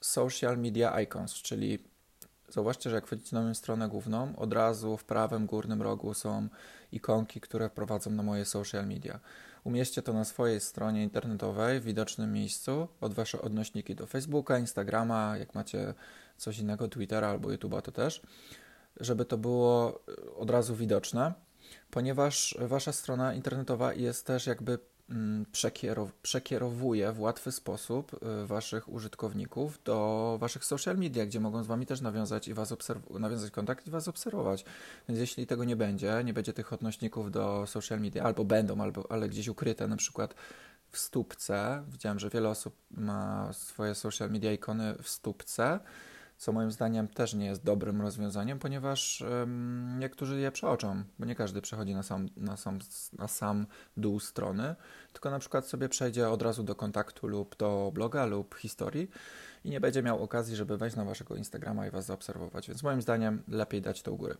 social 0.00 0.58
media 0.58 1.00
icons, 1.00 1.34
czyli 1.34 1.91
zauważcie, 2.52 2.90
że 2.90 2.96
jak 2.96 3.06
wchodzicie 3.06 3.36
na 3.36 3.42
moją 3.42 3.54
stronę 3.54 3.88
główną, 3.88 4.36
od 4.36 4.52
razu 4.52 4.96
w 4.96 5.04
prawym 5.04 5.46
górnym 5.46 5.82
rogu 5.82 6.14
są 6.14 6.48
ikonki, 6.92 7.40
które 7.40 7.70
prowadzą 7.70 8.10
na 8.10 8.22
moje 8.22 8.44
social 8.44 8.86
media. 8.86 9.20
Umieśćcie 9.64 10.02
to 10.02 10.12
na 10.12 10.24
swojej 10.24 10.60
stronie 10.60 11.02
internetowej 11.02 11.80
w 11.80 11.84
widocznym 11.84 12.32
miejscu, 12.32 12.88
od 13.00 13.14
wasze 13.14 13.42
odnośniki 13.42 13.94
do 13.94 14.06
Facebooka, 14.06 14.58
Instagrama, 14.58 15.36
jak 15.38 15.54
macie 15.54 15.94
coś 16.36 16.58
innego, 16.58 16.88
Twittera 16.88 17.28
albo 17.28 17.48
YouTube'a 17.48 17.82
to 17.82 17.92
też, 17.92 18.22
żeby 19.00 19.24
to 19.24 19.38
było 19.38 20.00
od 20.36 20.50
razu 20.50 20.76
widoczne, 20.76 21.32
ponieważ 21.90 22.58
wasza 22.60 22.92
strona 22.92 23.34
internetowa 23.34 23.94
jest 23.94 24.26
też 24.26 24.46
jakby 24.46 24.78
Mm, 25.12 25.46
przekierowuje 26.22 27.12
w 27.12 27.20
łatwy 27.20 27.52
sposób 27.52 28.12
y, 28.42 28.46
waszych 28.46 28.88
użytkowników 28.88 29.78
do 29.84 30.36
waszych 30.40 30.64
social 30.64 30.98
media, 30.98 31.26
gdzie 31.26 31.40
mogą 31.40 31.62
z 31.62 31.66
wami 31.66 31.86
też 31.86 32.00
nawiązać 32.00 32.48
i 32.48 32.54
was 32.54 32.74
nawiązać 33.10 33.50
kontakt 33.50 33.86
i 33.86 33.90
was 33.90 34.08
obserwować. 34.08 34.64
Więc 35.08 35.20
jeśli 35.20 35.46
tego 35.46 35.64
nie 35.64 35.76
będzie, 35.76 36.22
nie 36.24 36.32
będzie 36.32 36.52
tych 36.52 36.72
odnośników 36.72 37.30
do 37.30 37.66
social 37.66 38.00
media, 38.00 38.24
albo 38.24 38.44
będą, 38.44 38.80
albo, 38.80 39.12
ale 39.12 39.28
gdzieś 39.28 39.48
ukryte, 39.48 39.88
na 39.88 39.96
przykład 39.96 40.34
w 40.90 40.98
stópce. 40.98 41.82
Widziałem, 41.88 42.18
że 42.18 42.30
wiele 42.30 42.48
osób 42.48 42.76
ma 42.90 43.52
swoje 43.52 43.94
social 43.94 44.30
media 44.30 44.52
ikony 44.52 44.94
w 45.02 45.08
stópce 45.08 45.80
co 46.42 46.52
moim 46.52 46.70
zdaniem 46.70 47.08
też 47.08 47.34
nie 47.34 47.46
jest 47.46 47.64
dobrym 47.64 48.02
rozwiązaniem, 48.02 48.58
ponieważ 48.58 49.20
um, 49.20 49.98
niektórzy 49.98 50.40
je 50.40 50.52
przeoczą, 50.52 51.02
bo 51.18 51.26
nie 51.26 51.34
każdy 51.34 51.62
przechodzi 51.62 51.94
na 51.94 52.02
sam, 52.02 52.28
na, 52.36 52.56
sam, 52.56 52.78
na 53.18 53.28
sam 53.28 53.66
dół 53.96 54.20
strony, 54.20 54.74
tylko 55.12 55.30
na 55.30 55.38
przykład 55.38 55.66
sobie 55.66 55.88
przejdzie 55.88 56.28
od 56.28 56.42
razu 56.42 56.62
do 56.62 56.74
kontaktu 56.74 57.26
lub 57.26 57.56
do 57.56 57.90
bloga 57.94 58.26
lub 58.26 58.54
historii 58.54 59.10
i 59.64 59.70
nie 59.70 59.80
będzie 59.80 60.02
miał 60.02 60.22
okazji, 60.22 60.56
żeby 60.56 60.76
wejść 60.76 60.96
na 60.96 61.04
waszego 61.04 61.34
Instagrama 61.34 61.86
i 61.86 61.90
was 61.90 62.06
zaobserwować, 62.06 62.68
więc 62.68 62.82
moim 62.82 63.02
zdaniem 63.02 63.42
lepiej 63.48 63.82
dać 63.82 64.02
to 64.02 64.12
u 64.12 64.16
góry. 64.16 64.36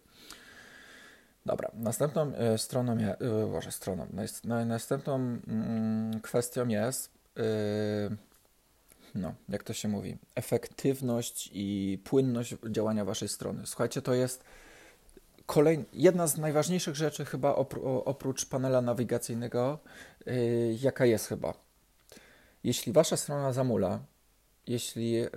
Dobra, 1.47 1.71
następną 1.75 2.35
e, 2.35 2.59
stroną, 2.59 2.99
je, 2.99 3.19
e, 3.19 3.47
może 3.47 3.73
stroną, 3.73 4.07
następną 4.67 5.15
mm, 5.15 6.21
kwestią 6.21 6.69
jest 6.69 7.11
e, 7.37 8.32
no, 9.15 9.35
jak 9.49 9.63
to 9.63 9.73
się 9.73 9.89
mówi, 9.89 10.19
efektywność 10.35 11.51
i 11.53 11.99
płynność 12.05 12.55
działania 12.71 13.05
waszej 13.05 13.29
strony. 13.29 13.67
Słuchajcie, 13.67 14.03
to 14.03 14.15
jest 14.15 14.45
kolej, 15.47 15.85
jedna 15.93 16.27
z 16.27 16.39
najważniejszych 16.39 16.95
rzeczy 16.97 17.25
chyba 17.25 17.55
oprócz 18.05 18.47
panela 18.47 18.81
nawigacyjnego, 18.81 19.79
yy, 20.27 20.35
jaka 20.81 21.07
jest 21.07 21.27
chyba. 21.27 21.55
Jeśli 22.65 22.93
wasza 22.93 23.17
strona 23.17 23.53
zamula, 23.53 24.01
jeśli 24.67 25.13
yy, 25.13 25.29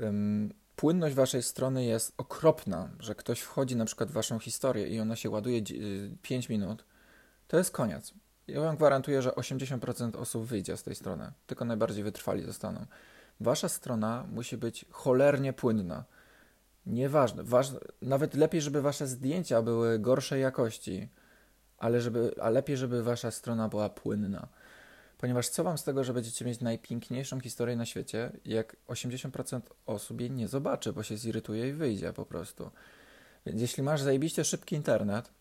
płynność 0.75 1.15
waszej 1.15 1.43
strony 1.43 1.85
jest 1.85 2.13
okropna, 2.17 2.89
że 2.99 3.15
ktoś 3.15 3.39
wchodzi 3.39 3.75
na 3.75 3.85
przykład 3.85 4.09
w 4.09 4.13
waszą 4.13 4.39
historię 4.39 4.87
i 4.87 4.99
ona 4.99 5.15
się 5.15 5.29
ładuje 5.29 5.61
5 6.21 6.49
minut, 6.49 6.85
to 7.47 7.57
jest 7.57 7.71
koniec. 7.71 8.13
Ja 8.47 8.61
wam 8.61 8.77
gwarantuję, 8.77 9.21
że 9.21 9.29
80% 9.29 10.17
osób 10.17 10.45
wyjdzie 10.45 10.77
z 10.77 10.83
tej 10.83 10.95
strony, 10.95 11.31
tylko 11.47 11.65
najbardziej 11.65 12.03
wytrwali 12.03 12.43
zostaną. 12.43 12.85
Wasza 13.39 13.69
strona 13.69 14.27
musi 14.31 14.57
być 14.57 14.85
cholernie 14.91 15.53
płynna. 15.53 16.03
Nieważne, 16.85 17.43
ważne, 17.43 17.79
nawet 18.01 18.33
lepiej, 18.33 18.61
żeby 18.61 18.81
wasze 18.81 19.07
zdjęcia 19.07 19.61
były 19.61 19.99
gorszej 19.99 20.41
jakości, 20.41 21.09
ale 21.77 22.01
żeby, 22.01 22.35
a 22.41 22.49
lepiej, 22.49 22.77
żeby 22.77 23.03
wasza 23.03 23.31
strona 23.31 23.69
była 23.69 23.89
płynna. 23.89 24.47
Ponieważ 25.17 25.49
co 25.49 25.63
wam 25.63 25.77
z 25.77 25.83
tego, 25.83 26.03
że 26.03 26.13
będziecie 26.13 26.45
mieć 26.45 26.61
najpiękniejszą 26.61 27.39
historię 27.39 27.75
na 27.75 27.85
świecie, 27.85 28.31
jak 28.45 28.75
80% 28.87 29.61
osób 29.85 30.21
jej 30.21 30.31
nie 30.31 30.47
zobaczy, 30.47 30.93
bo 30.93 31.03
się 31.03 31.17
zirytuje 31.17 31.69
i 31.69 31.73
wyjdzie 31.73 32.13
po 32.13 32.25
prostu. 32.25 32.71
Więc 33.45 33.61
jeśli 33.61 33.83
masz 33.83 34.01
zajebiście 34.01 34.43
szybki 34.43 34.75
internet, 34.75 35.31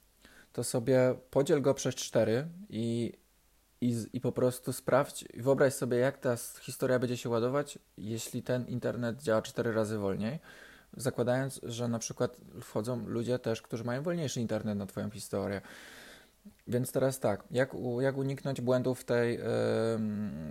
to 0.53 0.65
sobie 0.65 1.15
podziel 1.31 1.63
go 1.63 1.75
przez 1.75 1.95
4 1.95 2.47
i 2.69 3.13
i, 3.85 3.97
i 4.13 4.21
po 4.21 4.33
prostu 4.33 4.73
sprawdź, 4.73 5.25
wyobraź 5.35 5.75
sobie, 5.75 5.97
jak 5.97 6.19
ta 6.19 6.37
historia 6.61 6.99
będzie 6.99 7.17
się 7.17 7.29
ładować, 7.29 7.79
jeśli 7.99 8.43
ten 8.43 8.67
internet 8.67 9.23
działa 9.23 9.43
cztery 9.43 9.73
razy 9.73 9.99
wolniej, 9.99 10.39
zakładając, 10.97 11.61
że 11.63 11.89
na 11.89 11.99
przykład 11.99 12.37
wchodzą 12.61 13.07
ludzie 13.07 13.39
też, 13.39 13.63
którzy 13.63 13.85
mają 13.85 14.03
wolniejszy 14.03 14.41
internet 14.41 14.79
na 14.79 14.87
Twoją 14.87 15.11
historię. 15.11 15.61
Więc 16.67 16.93
teraz 16.93 17.21
tak, 17.21 17.45
jak, 17.51 17.71
jak 18.01 18.17
uniknąć 18.17 18.61
błędów 18.61 19.05
tej, 19.05 19.39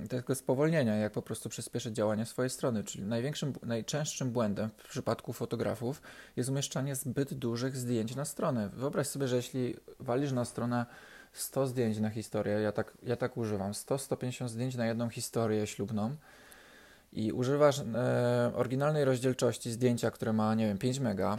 yy, 0.01 0.07
tego 0.07 0.35
spowolnienia, 0.35 0.95
jak 0.95 1.13
po 1.13 1.21
prostu 1.21 1.49
przyspieszyć 1.49 1.95
działanie 1.95 2.25
swojej 2.25 2.49
strony, 2.49 2.83
czyli 2.83 3.03
największym, 3.03 3.53
najczęstszym 3.63 4.31
błędem 4.31 4.69
w 4.77 4.89
przypadku 4.89 5.33
fotografów 5.33 6.01
jest 6.35 6.49
umieszczanie 6.49 6.95
zbyt 6.95 7.33
dużych 7.33 7.77
zdjęć 7.77 8.15
na 8.15 8.25
stronę. 8.25 8.69
Wyobraź 8.73 9.07
sobie, 9.07 9.27
że 9.27 9.35
jeśli 9.35 9.75
walisz 9.99 10.31
na 10.31 10.45
stronę 10.45 10.85
100 11.33 11.67
zdjęć 11.67 11.99
na 11.99 12.09
historię, 12.09 12.53
ja 12.53 12.71
tak, 12.71 12.97
ja 13.03 13.15
tak 13.15 13.37
używam, 13.37 13.71
100-150 13.71 14.47
zdjęć 14.47 14.75
na 14.75 14.85
jedną 14.85 15.09
historię 15.09 15.67
ślubną 15.67 16.15
i 17.13 17.31
używasz 17.31 17.79
e, 17.79 18.51
oryginalnej 18.55 19.05
rozdzielczości 19.05 19.71
zdjęcia, 19.71 20.11
które 20.11 20.33
ma, 20.33 20.55
nie 20.55 20.67
wiem, 20.67 20.77
5 20.77 20.99
mega, 20.99 21.37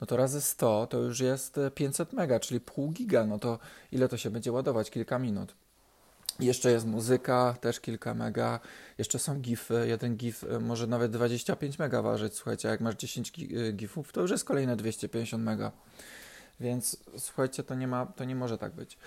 no 0.00 0.06
to 0.06 0.16
razy 0.16 0.40
100 0.40 0.86
to 0.86 0.98
już 0.98 1.20
jest 1.20 1.60
500 1.74 2.12
mega, 2.12 2.40
czyli 2.40 2.60
pół 2.60 2.90
giga, 2.90 3.26
no 3.26 3.38
to 3.38 3.58
ile 3.92 4.08
to 4.08 4.16
się 4.16 4.30
będzie 4.30 4.52
ładować? 4.52 4.90
Kilka 4.90 5.18
minut. 5.18 5.54
Jeszcze 6.40 6.70
jest 6.70 6.86
muzyka, 6.86 7.56
też 7.60 7.80
kilka 7.80 8.14
mega. 8.14 8.60
Jeszcze 8.98 9.18
są 9.18 9.40
gify. 9.40 9.84
Jeden 9.88 10.16
gif 10.16 10.44
e, 10.44 10.60
może 10.60 10.86
nawet 10.86 11.12
25 11.12 11.78
mega 11.78 12.02
ważyć. 12.02 12.34
Słuchajcie, 12.34 12.68
jak 12.68 12.80
masz 12.80 12.94
10 12.94 13.32
e, 13.38 13.72
gifów, 13.72 14.12
to 14.12 14.20
już 14.20 14.30
jest 14.30 14.44
kolejne 14.44 14.76
250 14.76 15.44
mega. 15.44 15.72
Więc 16.60 17.04
słuchajcie, 17.18 17.62
to 17.62 17.74
nie, 17.74 17.88
ma, 17.88 18.06
to 18.06 18.24
nie 18.24 18.36
może 18.36 18.58
tak 18.58 18.72
być. 18.72 18.98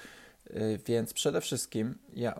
Y, 0.50 0.80
więc 0.86 1.14
przede 1.14 1.42
wszystkim 1.42 1.98
ja, 2.14 2.40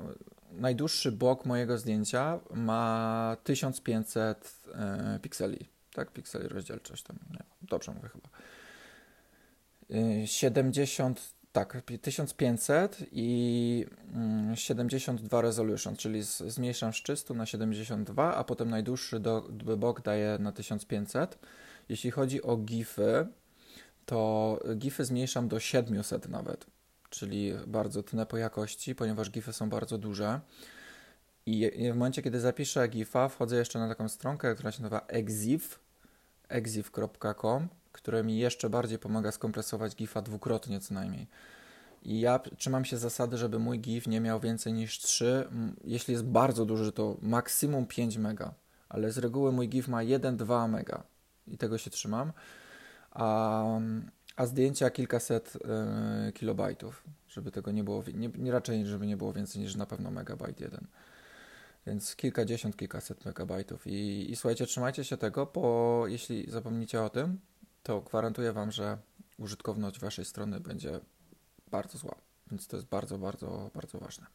najdłuższy 0.52 1.12
blok 1.12 1.46
mojego 1.46 1.78
zdjęcia 1.78 2.40
ma 2.54 3.38
1500 3.44 4.56
e, 4.74 5.20
pikseli. 5.22 5.70
Tak, 5.94 6.12
pikseli 6.12 6.48
rozdzielczość 6.48 7.04
tam. 7.04 7.20
Nie, 7.32 7.44
dobrze 7.62 7.92
mówię 7.92 8.10
chyba. 8.10 8.30
70, 10.26 11.20
y, 11.20 11.22
tak, 11.52 11.84
1500 12.02 12.98
i 13.12 13.86
72 14.56 15.38
mm, 15.38 15.46
resolution, 15.46 15.96
czyli 15.96 16.24
zmniejszam 16.24 16.94
z 16.94 16.96
300 16.96 17.34
na 17.34 17.46
72, 17.46 18.36
a 18.36 18.44
potem 18.44 18.70
najdłuższy 18.70 19.20
do, 19.20 19.42
blok 19.52 20.02
daje 20.02 20.38
na 20.40 20.52
1500. 20.52 21.40
Jeśli 21.90 22.12
chodzi 22.12 22.42
o 22.42 22.58
GIFy, 22.58 23.28
to 24.06 24.60
GIFy 24.76 25.06
zmniejszam 25.06 25.48
do 25.48 25.60
700 25.60 26.30
nawet 26.30 26.66
czyli 27.12 27.54
bardzo 27.68 28.04
tnę 28.04 28.26
po 28.26 28.38
jakości, 28.38 28.96
ponieważ 28.96 29.30
gify 29.30 29.54
są 29.54 29.70
bardzo 29.70 29.98
duże. 29.98 30.40
I 31.46 31.72
w 31.92 31.96
momencie, 31.96 32.22
kiedy 32.22 32.40
zapiszę 32.40 32.88
gifa, 32.88 33.30
wchodzę 33.30 33.58
jeszcze 33.58 33.80
na 33.80 33.88
taką 33.88 34.10
stronkę, 34.10 34.56
która 34.56 34.72
się 34.72 34.82
nazywa 34.82 35.02
exif, 35.08 35.80
exif.com, 36.50 37.68
która 37.92 38.24
mi 38.24 38.38
jeszcze 38.38 38.70
bardziej 38.70 39.00
pomaga 39.00 39.32
skompresować 39.32 39.96
gifa 39.96 40.22
dwukrotnie 40.22 40.80
co 40.80 40.94
najmniej. 40.94 41.28
I 42.04 42.20
ja 42.20 42.40
trzymam 42.58 42.86
się 42.86 42.98
zasady, 42.98 43.38
żeby 43.38 43.60
mój 43.60 43.80
GIF 43.80 44.08
nie 44.08 44.22
miał 44.22 44.40
więcej 44.40 44.74
niż 44.74 45.00
3. 45.00 45.48
Jeśli 45.84 46.12
jest 46.12 46.26
bardzo 46.26 46.66
duży, 46.66 46.92
to 46.92 47.18
maksimum 47.22 47.86
5 47.86 48.18
mega, 48.18 48.54
ale 48.90 49.12
z 49.12 49.18
reguły 49.18 49.52
mój 49.52 49.70
GIF 49.70 49.88
ma 49.88 49.98
1-2 49.98 50.70
mega 50.70 51.04
i 51.48 51.58
tego 51.58 51.78
się 51.78 51.90
trzymam. 51.90 52.32
A 53.12 53.80
a 54.36 54.46
zdjęcia 54.46 54.90
kilkaset 54.90 55.56
y, 56.30 56.32
kilobajtów, 56.32 57.04
żeby 57.28 57.52
tego 57.52 57.72
nie 57.72 57.84
było, 57.84 58.04
nie, 58.14 58.30
nie, 58.38 58.52
raczej, 58.52 58.86
żeby 58.86 59.08
nie 59.08 59.18
było 59.18 59.34
więcej 59.34 59.62
niż 59.62 59.76
na 59.76 59.86
pewno 59.86 60.12
megabajt 60.12 60.60
jeden. 60.60 60.88
Więc 61.88 62.16
kilkadziesiąt, 62.16 62.78
kilkaset 62.78 63.26
megabajtów. 63.26 63.88
I, 63.88 64.32
I 64.32 64.36
słuchajcie, 64.36 64.66
trzymajcie 64.66 65.04
się 65.04 65.18
tego, 65.18 65.46
bo 65.46 66.04
jeśli 66.08 66.52
zapomnicie 66.52 67.04
o 67.04 67.10
tym, 67.10 67.40
to 67.84 68.02
gwarantuję 68.02 68.54
Wam, 68.54 68.72
że 68.72 68.98
użytkowność 69.38 70.00
Waszej 70.00 70.26
strony 70.26 70.60
będzie 70.60 71.00
bardzo 71.72 71.98
zła. 71.98 72.16
Więc 72.52 72.68
to 72.68 72.78
jest 72.78 72.88
bardzo, 72.88 73.18
bardzo, 73.18 73.72
bardzo 73.74 74.00
ważne. 74.00 74.26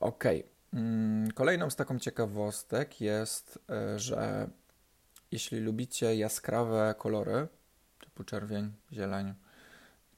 Ok. 0.00 0.24
Mm, 0.72 1.30
kolejną 1.30 1.70
z 1.70 1.76
taką 1.76 1.98
ciekawostek 1.98 3.00
jest, 3.00 3.58
e, 3.70 3.98
że 3.98 4.50
jeśli 5.32 5.60
lubicie 5.60 6.16
jaskrawe 6.16 6.94
kolory, 6.98 7.48
typu 8.04 8.24
czerwień, 8.24 8.72
zieleń, 8.92 9.34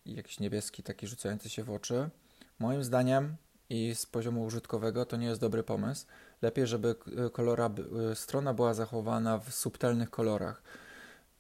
i 0.05 0.15
jakiś 0.15 0.41
niebieski 0.41 0.83
taki 0.83 1.07
rzucający 1.07 1.51
się 1.51 1.65
w 1.65 1.71
oczy. 1.71 2.11
Moim 2.59 2.85
zdaniem 2.85 3.37
i 3.71 3.95
z 3.95 4.07
poziomu 4.07 4.45
użytkowego 4.45 5.05
to 5.07 5.17
nie 5.17 5.27
jest 5.27 5.41
dobry 5.41 5.63
pomysł. 5.63 6.07
Lepiej, 6.43 6.67
żeby 6.67 6.95
kolora, 7.33 7.71
strona 8.15 8.55
była 8.55 8.75
zachowana 8.75 9.39
w 9.39 9.55
subtelnych 9.55 10.11
kolorach. 10.11 10.63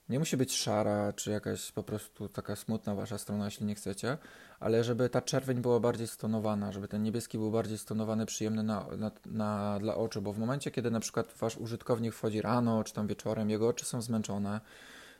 Nie 0.09 0.19
musi 0.19 0.37
być 0.37 0.57
szara, 0.57 1.13
czy 1.13 1.31
jakaś 1.31 1.73
po 1.73 1.83
prostu 1.83 2.29
taka 2.29 2.57
smutna 2.57 2.95
wasza 2.95 3.19
strona, 3.19 3.45
jeśli 3.45 3.67
nie 3.67 3.75
chcecie, 3.75 4.19
ale 4.61 4.85
żeby 4.85 5.09
ta 5.09 5.23
czerwień 5.23 5.61
była 5.61 5.81
bardziej 5.81 6.07
stonowana, 6.07 6.73
żeby 6.73 6.89
ten 6.89 7.03
niebieski 7.03 7.39
był 7.39 7.51
bardziej 7.51 7.79
stonowany, 7.79 8.27
przyjemny 8.27 8.63
na, 8.63 8.87
na, 8.97 9.11
na, 9.27 9.79
dla 9.81 9.97
oczu, 9.97 10.23
bo 10.23 10.33
w 10.33 10.39
momencie, 10.39 10.71
kiedy 10.71 10.91
na 10.91 11.01
przykład 11.01 11.35
wasz 11.39 11.57
użytkownik 11.57 12.15
wchodzi 12.15 12.43
rano, 12.43 12.85
czy 12.85 12.95
tam 12.95 13.07
wieczorem, 13.07 13.51
jego 13.51 13.69
oczy 13.69 13.85
są 13.85 14.03
zmęczone, 14.03 14.61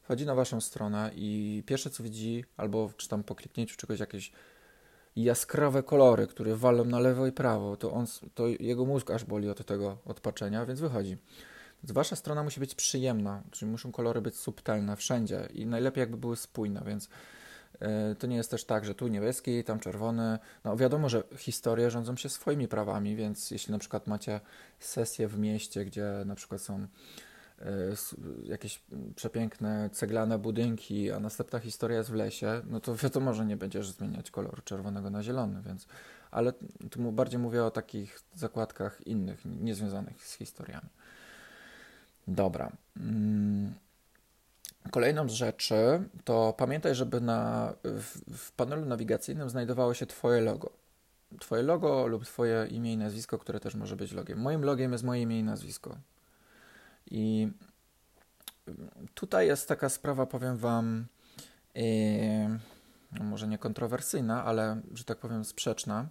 wchodzi 0.03 0.27
na 0.27 0.35
waszą 0.35 0.61
stronę 0.61 1.11
i 1.15 1.63
pierwsze 1.67 1.91
co 1.91 2.03
widzi, 2.03 2.45
albo 2.57 2.91
czy 2.97 3.09
tam 3.09 3.23
po 3.23 3.35
kliknięciu 3.35 3.77
czegoś 3.77 4.01
jakieś 4.01 4.33
jaskrawe 5.17 5.83
kolory, 5.83 6.27
które 6.27 6.57
walą 6.57 6.85
na 6.85 7.01
lewo 7.01 7.27
i 7.27 7.33
prawo, 7.33 7.77
to, 7.77 7.93
on, 7.93 8.07
to 8.35 8.47
jego 8.47 8.85
mózg 8.85 9.11
aż 9.11 9.25
boli 9.25 9.51
od 9.51 9.67
tego 9.67 9.99
odpaczenia, 10.05 10.67
więc 10.67 10.81
wychodzi. 10.81 11.17
Wasza 11.93 12.17
strona 12.17 12.43
musi 12.43 12.61
być 12.61 12.75
przyjemna, 12.75 13.43
czyli 13.51 13.71
muszą 13.71 13.93
kolory 13.93 14.21
być 14.21 14.37
subtelne 14.37 14.97
wszędzie 14.97 15.49
i 15.55 15.67
najlepiej 15.67 16.01
jakby 16.01 16.17
były 16.17 16.37
spójne, 16.37 16.83
więc 16.87 17.09
yy, 17.81 17.89
to 18.19 18.27
nie 18.27 18.37
jest 18.37 18.51
też 18.51 18.65
tak, 18.65 18.85
że 18.85 18.95
tu 18.95 19.09
niebieski, 19.09 19.65
tam 19.65 19.81
czerwony. 19.81 20.39
No 20.65 20.77
wiadomo, 20.77 21.09
że 21.09 21.23
historie 21.37 21.91
rządzą 21.91 22.17
się 22.17 22.29
swoimi 22.29 22.69
prawami, 22.69 23.17
więc 23.17 23.51
jeśli 23.51 23.73
na 23.73 23.79
przykład 23.79 24.07
macie 24.07 24.41
sesję 24.79 25.29
w 25.29 25.39
mieście, 25.39 25.85
gdzie 25.85 26.23
na 26.27 26.35
przykład 26.35 26.61
są 26.61 26.87
yy, 27.59 27.67
jakieś 28.45 28.83
przepiękne 29.17 29.91
ceglane 29.93 30.39
budynki, 30.39 31.11
a 31.11 31.21
następna 31.21 31.59
historia 31.59 31.99
jest 31.99 32.11
w 32.11 32.15
lesie, 32.15 32.63
no 32.71 32.81
to 32.81 32.97
wiadomo, 32.97 33.35
że 33.35 33.47
nie 33.47 33.57
będziesz 33.57 33.91
zmieniać 33.91 34.31
koloru 34.31 34.63
czerwonego 34.63 35.11
na 35.11 35.23
zielony, 35.23 35.63
więc 35.67 35.87
ale 36.31 36.53
tu 36.91 37.13
bardziej 37.13 37.39
mówię 37.39 37.65
o 37.65 37.71
takich 37.71 38.21
zakładkach 38.35 39.07
innych, 39.07 39.45
niezwiązanych 39.45 40.25
z 40.25 40.35
historiami. 40.35 40.89
Dobra. 42.29 42.73
Mm. 42.97 43.75
Kolejną 44.91 45.29
z 45.29 45.33
rzeczy 45.33 45.75
to 46.25 46.55
pamiętaj, 46.59 46.95
żeby 46.95 47.21
na, 47.21 47.73
w, 47.85 48.37
w, 48.37 48.53
panelu 48.53 48.87
nawigacyjnym 48.87 49.51
znajdowało 49.51 49.95
się 49.95 50.07
Twoje 50.07 50.41
logo. 50.41 50.71
Twoje 51.41 51.63
logo 51.63 52.07
lub 52.07 52.25
Twoje 52.25 52.67
imię 52.67 52.93
i 52.93 52.97
nazwisko, 52.97 53.39
które 53.39 53.61
też 53.61 53.75
może 53.75 53.97
być 53.97 54.13
logiem. 54.13 54.39
Moim 54.39 54.65
logiem 54.65 54.93
jest 54.93 55.05
moje 55.05 55.23
imię 55.23 55.39
i 55.39 55.43
nazwisko. 55.43 55.99
I 57.11 57.49
tutaj 59.15 59.47
jest 59.47 59.69
taka 59.69 59.89
sprawa, 59.89 60.27
powiem 60.27 60.57
Wam, 60.57 61.07
yy, 61.75 61.83
może 63.21 63.49
nie 63.49 63.59
kontrowersyjna, 63.59 64.45
ale 64.45 64.81
że 64.95 65.05
tak 65.05 65.19
powiem 65.19 65.45
sprzeczna 65.45 66.07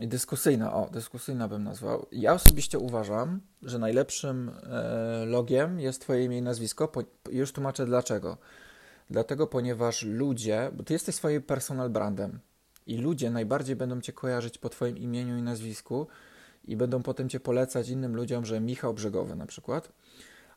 dyskusyjna, 0.00 0.74
o, 0.74 0.90
dyskusyjna 0.92 1.48
bym 1.48 1.64
nazwał. 1.64 2.06
Ja 2.12 2.32
osobiście 2.32 2.78
uważam, 2.78 3.40
że 3.62 3.78
najlepszym 3.78 4.50
e, 4.62 5.24
logiem 5.26 5.80
jest 5.80 6.00
Twoje 6.00 6.24
imię 6.24 6.38
i 6.38 6.42
nazwisko. 6.42 6.92
Już 7.30 7.52
tłumaczę 7.52 7.86
dlaczego. 7.86 8.36
Dlatego, 9.10 9.46
ponieważ 9.46 10.02
ludzie, 10.02 10.70
bo 10.72 10.82
Ty 10.82 10.92
jesteś 10.92 11.14
swoim 11.14 11.42
personal 11.42 11.90
brandem 11.90 12.38
i 12.86 12.96
ludzie 12.98 13.30
najbardziej 13.30 13.76
będą 13.76 14.00
Cię 14.00 14.12
kojarzyć 14.12 14.58
po 14.58 14.68
Twoim 14.68 14.98
imieniu 14.98 15.38
i 15.38 15.42
nazwisku 15.42 16.06
i 16.64 16.76
będą 16.76 17.02
potem 17.02 17.28
Cię 17.28 17.40
polecać 17.40 17.88
innym 17.88 18.16
ludziom, 18.16 18.46
że 18.46 18.60
Michał 18.60 18.94
Brzegowy 18.94 19.36
na 19.36 19.46
przykład 19.46 19.92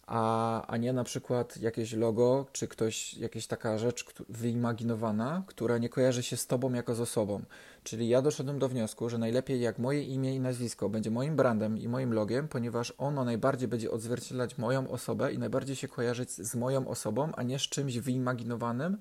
a, 0.07 0.65
a 0.67 0.77
nie 0.77 0.93
na 0.93 1.03
przykład 1.03 1.57
jakieś 1.57 1.93
logo, 1.93 2.45
czy 2.51 2.67
ktoś, 2.67 3.13
jakaś 3.13 3.47
taka 3.47 3.77
rzecz 3.77 4.05
wyimaginowana, 4.29 5.43
która 5.47 5.77
nie 5.77 5.89
kojarzy 5.89 6.23
się 6.23 6.37
z 6.37 6.47
tobą 6.47 6.73
jako 6.73 6.95
z 6.95 6.99
osobą. 6.99 7.41
Czyli 7.83 8.09
ja 8.09 8.21
doszedłem 8.21 8.59
do 8.59 8.69
wniosku, 8.69 9.09
że 9.09 9.17
najlepiej 9.17 9.61
jak 9.61 9.79
moje 9.79 10.03
imię 10.03 10.35
i 10.35 10.39
nazwisko 10.39 10.89
będzie 10.89 11.11
moim 11.11 11.35
brandem 11.35 11.77
i 11.77 11.87
moim 11.87 12.13
logiem, 12.13 12.47
ponieważ 12.47 12.93
ono 12.97 13.25
najbardziej 13.25 13.67
będzie 13.67 13.91
odzwierciedlać 13.91 14.57
moją 14.57 14.89
osobę 14.89 15.33
i 15.33 15.37
najbardziej 15.37 15.75
się 15.75 15.87
kojarzyć 15.87 16.31
z 16.31 16.55
moją 16.55 16.87
osobą, 16.87 17.31
a 17.35 17.43
nie 17.43 17.59
z 17.59 17.61
czymś 17.61 17.97
wyimaginowanym, 17.97 18.97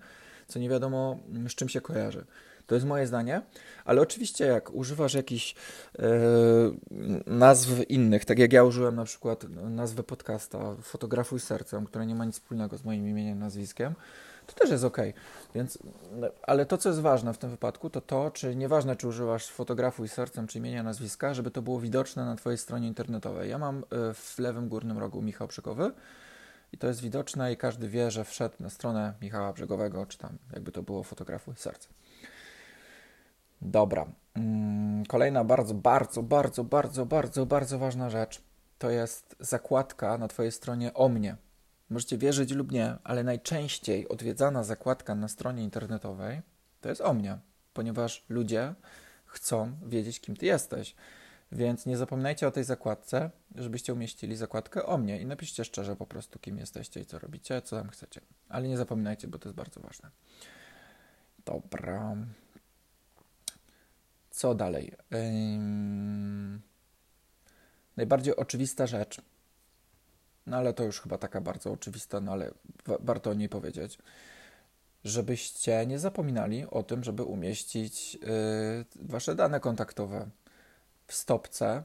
co 0.49 0.59
nie 0.59 0.69
wiadomo 0.69 1.19
z 1.49 1.55
czym 1.55 1.69
się 1.69 1.81
kojarzy. 1.81 2.25
To 2.67 2.75
jest 2.75 2.87
moje 2.87 3.07
zdanie, 3.07 3.43
ale 3.85 4.01
oczywiście 4.01 4.45
jak 4.45 4.75
używasz 4.75 5.15
jakichś 5.15 5.55
e, 5.99 6.03
nazw 7.27 7.91
innych, 7.91 8.25
tak 8.25 8.39
jak 8.39 8.53
ja 8.53 8.65
użyłem 8.65 8.97
na 8.97 9.05
przykład 9.05 9.45
nazwy 9.71 10.03
podcasta 10.03 10.75
Fotografuj 10.83 11.41
sercem, 11.41 11.87
która 11.87 12.05
nie 12.05 12.15
ma 12.15 12.25
nic 12.25 12.35
wspólnego 12.35 12.79
z 12.79 12.85
moim 12.85 13.09
imieniem, 13.09 13.39
nazwiskiem, 13.39 13.95
to 14.47 14.53
też 14.53 14.71
jest 14.71 14.85
ok. 14.85 14.99
Więc, 15.55 15.79
ale 16.43 16.67
to, 16.67 16.79
co 16.79 16.89
jest 16.89 17.01
ważne 17.01 17.35
w 17.35 17.39
tym 17.39 17.51
wypadku, 17.51 17.91
to 17.91 18.01
to, 18.01 18.31
czy 18.31 18.57
nieważne, 18.57 18.97
czy 18.97 19.09
używasz 19.09 19.49
fotografuj 19.49 20.09
sercem, 20.09 20.47
czy 20.47 20.59
imienia, 20.59 20.83
nazwiska, 20.83 21.35
żeby 21.35 21.51
to 21.51 21.63
było 21.63 21.81
widoczne 21.81 22.25
na 22.25 22.37
Twojej 22.37 22.59
stronie 22.59 22.89
internetowej. 22.89 23.51
Ja 23.51 23.59
mam 23.59 23.79
e, 23.79 24.15
w 24.15 24.39
lewym 24.39 24.69
górnym 24.69 24.99
rogu 24.99 25.23
Michał 25.23 25.49
Przekowy 25.49 25.93
i 26.73 26.79
to 26.79 26.87
jest 26.87 27.01
widoczne 27.01 27.53
i 27.53 27.57
każdy 27.57 27.89
wie, 27.89 28.11
że 28.11 28.25
wszedł 28.25 28.55
na 28.61 28.71
stronę 28.71 29.15
Michała 29.23 29.53
Brzegowego, 29.53 30.07
czy 30.07 30.19
tam 30.19 30.39
jakby 30.53 30.73
to 30.73 30.83
było 30.83 31.03
fotografuj 31.03 31.55
sercem. 31.57 31.93
Dobra. 33.63 34.07
Mm, 34.35 35.07
kolejna 35.07 35.45
bardzo, 35.45 35.75
bardzo, 35.75 36.23
bardzo, 36.23 36.65
bardzo, 36.65 37.07
bardzo, 37.07 37.47
bardzo 37.47 37.79
ważna 37.79 38.11
rzecz 38.11 38.43
to 38.79 38.91
jest 38.91 39.37
zakładka 39.41 40.19
na 40.19 40.29
Twojej 40.29 40.53
stronie 40.53 40.95
o 40.95 41.09
mnie. 41.09 41.37
Możecie 41.91 42.19
wierzyć 42.19 42.51
lub 42.51 42.73
nie, 42.73 42.97
ale 43.05 43.25
najczęściej 43.25 44.09
odwiedzana 44.09 44.65
zakładka 44.65 45.15
na 45.15 45.29
stronie 45.29 45.63
internetowej 45.63 46.43
to 46.81 46.89
jest 46.89 47.01
o 47.01 47.15
mnie, 47.15 47.39
ponieważ 47.75 48.25
ludzie 48.29 48.75
chcą 49.27 49.73
wiedzieć, 49.87 50.21
kim 50.21 50.37
Ty 50.37 50.47
jesteś. 50.47 50.95
Więc 51.53 51.87
nie 51.87 51.97
zapominajcie 51.97 52.49
o 52.49 52.51
tej 52.51 52.65
zakładce, 52.65 53.31
żebyście 53.55 53.93
umieścili 53.93 54.37
zakładkę 54.37 54.87
o 54.87 54.99
mnie 54.99 55.21
i 55.21 55.27
napiszcie 55.27 55.65
szczerze 55.65 55.97
po 55.97 56.07
prostu, 56.07 56.39
kim 56.39 56.59
jesteście 56.59 57.01
i 57.01 57.07
co 57.07 57.19
robicie, 57.19 57.63
co 57.63 57.77
tam 57.77 57.89
chcecie. 57.89 58.21
Ale 58.49 58.69
nie 58.69 58.77
zapominajcie, 58.77 59.29
bo 59.29 59.39
to 59.39 59.49
jest 59.49 59.57
bardzo 59.57 59.81
ważne. 59.81 60.11
Dobra. 61.45 62.17
Co 64.33 64.55
dalej? 64.55 64.93
Ym... 65.15 66.61
Najbardziej 67.97 68.37
oczywista 68.37 68.87
rzecz, 68.87 69.21
no 70.47 70.57
ale 70.57 70.75
to 70.75 70.85
już 70.85 71.01
chyba 71.01 71.19
taka 71.19 71.41
bardzo 71.41 71.73
oczywista, 71.73 72.21
no 72.21 72.33
ale 72.33 72.51
wa 72.87 72.97
warto 73.01 73.31
o 73.31 73.35
niej 73.35 73.49
powiedzieć, 73.49 73.99
żebyście 75.05 75.87
nie 75.87 75.99
zapominali 75.99 76.67
o 76.71 76.83
tym, 76.83 77.05
żeby 77.05 77.23
umieścić 77.23 78.15
yy, 78.15 78.21
wasze 79.01 79.35
dane 79.35 79.61
kontaktowe 79.61 80.29
w 81.07 81.15
stopce, 81.15 81.85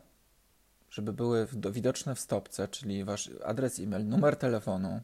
żeby 0.89 1.13
były 1.13 1.47
widoczne 1.71 2.15
w 2.15 2.19
stopce, 2.19 2.67
czyli 2.67 3.03
wasz 3.03 3.31
adres 3.45 3.79
e-mail, 3.79 4.05
numer 4.05 4.35
telefonu, 4.35 5.01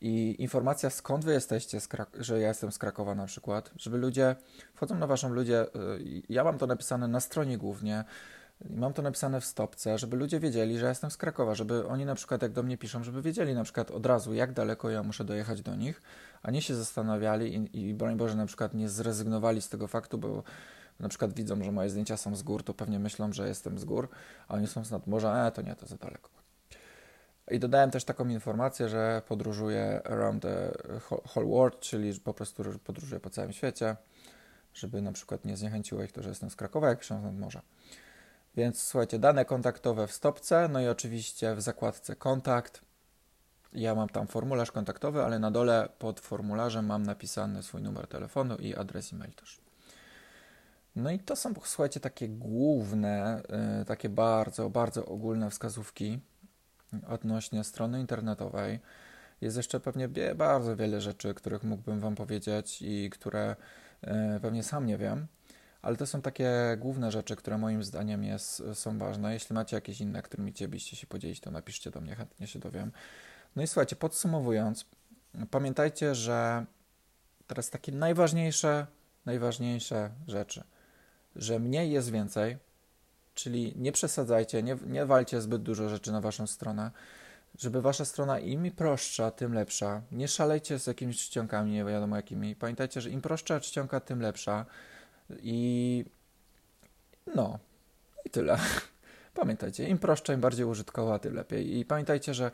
i 0.00 0.36
informacja 0.38 0.90
skąd 0.90 1.24
wy 1.24 1.32
jesteście, 1.32 1.78
że 2.18 2.40
ja 2.40 2.48
jestem 2.48 2.72
z 2.72 2.78
Krakowa 2.78 3.14
na 3.14 3.26
przykład, 3.26 3.70
żeby 3.76 3.98
ludzie, 3.98 4.36
wchodzą 4.74 4.98
na 4.98 5.06
waszą 5.06 5.28
ludzie, 5.28 5.62
y, 5.64 6.22
ja 6.28 6.44
mam 6.44 6.58
to 6.58 6.66
napisane 6.66 7.08
na 7.08 7.20
stronie 7.20 7.58
głównie, 7.58 8.04
mam 8.70 8.92
to 8.92 9.02
napisane 9.02 9.40
w 9.40 9.44
stopce, 9.44 9.98
żeby 9.98 10.16
ludzie 10.16 10.40
wiedzieli, 10.40 10.78
że 10.78 10.84
ja 10.84 10.88
jestem 10.88 11.10
z 11.10 11.16
Krakowa, 11.16 11.54
żeby 11.54 11.86
oni 11.86 12.04
na 12.04 12.14
przykład 12.14 12.42
jak 12.42 12.52
do 12.52 12.62
mnie 12.62 12.78
piszą, 12.78 13.04
żeby 13.04 13.22
wiedzieli 13.22 13.54
na 13.54 13.64
przykład 13.64 13.90
od 13.90 14.06
razu, 14.06 14.34
jak 14.34 14.52
daleko 14.52 14.90
ja 14.90 15.02
muszę 15.02 15.24
dojechać 15.24 15.62
do 15.62 15.74
nich, 15.74 16.02
a 16.42 16.50
nie 16.50 16.62
się 16.62 16.74
zastanawiali 16.74 17.54
i, 17.54 17.88
i 17.88 17.94
broń 17.94 18.16
Boże 18.16 18.34
na 18.34 18.46
przykład 18.46 18.74
nie 18.74 18.88
zrezygnowali 18.88 19.62
z 19.62 19.68
tego 19.68 19.86
faktu, 19.86 20.18
bo 20.18 20.42
na 21.00 21.08
przykład 21.08 21.34
widzą, 21.34 21.62
że 21.64 21.72
moje 21.72 21.90
zdjęcia 21.90 22.16
są 22.16 22.36
z 22.36 22.42
gór, 22.42 22.62
to 22.62 22.74
pewnie 22.74 22.98
myślą, 22.98 23.32
że 23.32 23.48
jestem 23.48 23.78
z 23.78 23.84
gór, 23.84 24.08
a 24.48 24.54
oni 24.54 24.66
są 24.66 24.84
z 24.84 24.90
nadmorza, 24.90 25.46
e, 25.46 25.52
to 25.52 25.62
nie, 25.62 25.76
to 25.76 25.86
za 25.86 25.96
daleko. 25.96 26.45
I 27.50 27.58
dodałem 27.58 27.90
też 27.90 28.04
taką 28.04 28.28
informację, 28.28 28.88
że 28.88 29.22
podróżuję 29.28 30.00
around 30.04 30.42
the 30.42 30.72
whole 31.34 31.46
world, 31.46 31.80
czyli 31.80 32.20
po 32.20 32.34
prostu 32.34 32.64
podróżuję 32.84 33.20
po 33.20 33.30
całym 33.30 33.52
świecie, 33.52 33.96
żeby 34.74 35.02
na 35.02 35.12
przykład 35.12 35.44
nie 35.44 35.56
zniechęciło 35.56 36.02
ich 36.02 36.12
to, 36.12 36.22
że 36.22 36.28
jestem 36.28 36.50
z 36.50 36.56
Krakowa, 36.56 36.88
jak 36.88 36.98
piszę 36.98 37.18
nad 37.18 37.34
morza. 37.34 37.62
Więc 38.56 38.82
słuchajcie, 38.82 39.18
dane 39.18 39.44
kontaktowe 39.44 40.06
w 40.06 40.12
stopce, 40.12 40.68
no 40.68 40.80
i 40.80 40.88
oczywiście 40.88 41.54
w 41.54 41.60
zakładce 41.60 42.16
kontakt. 42.16 42.80
Ja 43.72 43.94
mam 43.94 44.08
tam 44.08 44.26
formularz 44.26 44.72
kontaktowy, 44.72 45.24
ale 45.24 45.38
na 45.38 45.50
dole 45.50 45.88
pod 45.98 46.20
formularzem 46.20 46.86
mam 46.86 47.02
napisany 47.02 47.62
swój 47.62 47.82
numer 47.82 48.06
telefonu 48.06 48.56
i 48.56 48.74
adres 48.74 49.12
e-mail 49.12 49.32
też. 49.32 49.60
No 50.96 51.10
i 51.10 51.18
to 51.18 51.36
są, 51.36 51.54
słuchajcie, 51.64 52.00
takie 52.00 52.28
główne, 52.28 53.42
yy, 53.78 53.84
takie 53.84 54.08
bardzo, 54.08 54.70
bardzo 54.70 55.06
ogólne 55.06 55.50
wskazówki, 55.50 56.20
odnośnie 57.08 57.64
strony 57.64 58.00
internetowej. 58.00 58.80
Jest 59.40 59.56
jeszcze 59.56 59.80
pewnie 59.80 60.08
bardzo 60.34 60.76
wiele 60.76 61.00
rzeczy, 61.00 61.34
których 61.34 61.64
mógłbym 61.64 62.00
Wam 62.00 62.14
powiedzieć 62.14 62.82
i 62.82 63.10
które 63.10 63.56
e, 64.02 64.40
pewnie 64.42 64.62
sam 64.62 64.86
nie 64.86 64.98
wiem, 64.98 65.26
ale 65.82 65.96
to 65.96 66.06
są 66.06 66.22
takie 66.22 66.52
główne 66.78 67.10
rzeczy, 67.10 67.36
które 67.36 67.58
moim 67.58 67.84
zdaniem 67.84 68.24
jest, 68.24 68.62
są 68.74 68.98
ważne. 68.98 69.32
Jeśli 69.32 69.54
macie 69.54 69.76
jakieś 69.76 70.00
inne, 70.00 70.22
którymi 70.22 70.52
chcielibyście 70.52 70.96
się 70.96 71.06
podzielić, 71.06 71.40
to 71.40 71.50
napiszcie 71.50 71.90
do 71.90 72.00
mnie, 72.00 72.14
chętnie 72.14 72.46
się 72.46 72.58
dowiem. 72.58 72.92
No 73.56 73.62
i 73.62 73.66
słuchajcie, 73.66 73.96
podsumowując, 73.96 74.84
pamiętajcie, 75.50 76.14
że 76.14 76.66
teraz 77.46 77.70
takie 77.70 77.92
najważniejsze, 77.92 78.86
najważniejsze 79.26 80.10
rzeczy, 80.28 80.64
że 81.36 81.58
mniej 81.58 81.90
jest 81.90 82.10
więcej, 82.10 82.56
czyli 83.36 83.72
nie 83.76 83.92
przesadzajcie, 83.92 84.62
nie, 84.62 84.76
nie 84.86 85.06
walcie 85.06 85.40
zbyt 85.40 85.62
dużo 85.62 85.88
rzeczy 85.88 86.12
na 86.12 86.20
waszą 86.20 86.46
stronę, 86.46 86.90
żeby 87.58 87.82
wasza 87.82 88.04
strona 88.04 88.38
im 88.38 88.70
prostsza, 88.70 89.30
tym 89.30 89.54
lepsza. 89.54 90.02
Nie 90.12 90.28
szalejcie 90.28 90.78
z 90.78 90.86
jakimiś 90.86 91.28
czcionkami, 91.28 91.72
nie 91.72 91.84
wiadomo 91.84 92.16
jakimi. 92.16 92.56
Pamiętajcie, 92.56 93.00
że 93.00 93.10
im 93.10 93.20
prostsza 93.20 93.60
czcionka, 93.60 94.00
tym 94.00 94.20
lepsza. 94.20 94.66
I 95.42 96.04
no, 97.34 97.58
i 98.24 98.30
tyle. 98.30 98.58
Pamiętajcie, 99.34 99.88
im 99.88 99.98
prostsza, 99.98 100.32
im 100.32 100.40
bardziej 100.40 100.66
użytkowa, 100.66 101.18
tym 101.18 101.34
lepiej. 101.34 101.78
I 101.78 101.84
pamiętajcie, 101.84 102.34
że, 102.34 102.50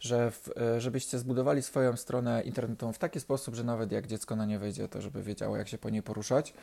że 0.00 0.30
w, 0.30 0.50
żebyście 0.78 1.18
zbudowali 1.18 1.62
swoją 1.62 1.96
stronę 1.96 2.42
internetową 2.42 2.92
w 2.92 2.98
taki 2.98 3.20
sposób, 3.20 3.54
że 3.54 3.64
nawet 3.64 3.92
jak 3.92 4.06
dziecko 4.06 4.36
na 4.36 4.46
nie 4.46 4.58
wejdzie, 4.58 4.88
to 4.88 5.00
żeby 5.00 5.22
wiedziało, 5.22 5.56
jak 5.56 5.68
się 5.68 5.78
po 5.78 5.90
niej 5.90 6.02
poruszać 6.02 6.54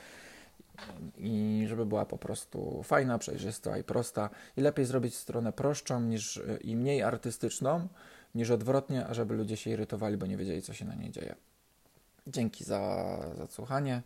i 1.17 1.65
żeby 1.67 1.85
była 1.85 2.05
po 2.05 2.17
prostu 2.17 2.83
fajna, 2.83 3.17
przejrzysta 3.17 3.77
i 3.77 3.83
prosta. 3.83 4.29
I 4.57 4.61
lepiej 4.61 4.85
zrobić 4.85 5.15
stronę 5.15 5.53
prostszą 5.53 6.01
niż, 6.01 6.41
i 6.61 6.75
mniej 6.75 7.03
artystyczną, 7.03 7.87
niż 8.35 8.49
odwrotnie, 8.49 9.07
ażeby 9.07 9.35
ludzie 9.35 9.57
się 9.57 9.69
irytowali, 9.69 10.17
bo 10.17 10.25
nie 10.25 10.37
wiedzieli, 10.37 10.61
co 10.61 10.73
się 10.73 10.85
na 10.85 10.95
niej 10.95 11.11
dzieje. 11.11 11.35
Dzięki 12.27 12.63
za, 12.63 13.05
za 13.37 13.47
słuchanie. 13.47 14.01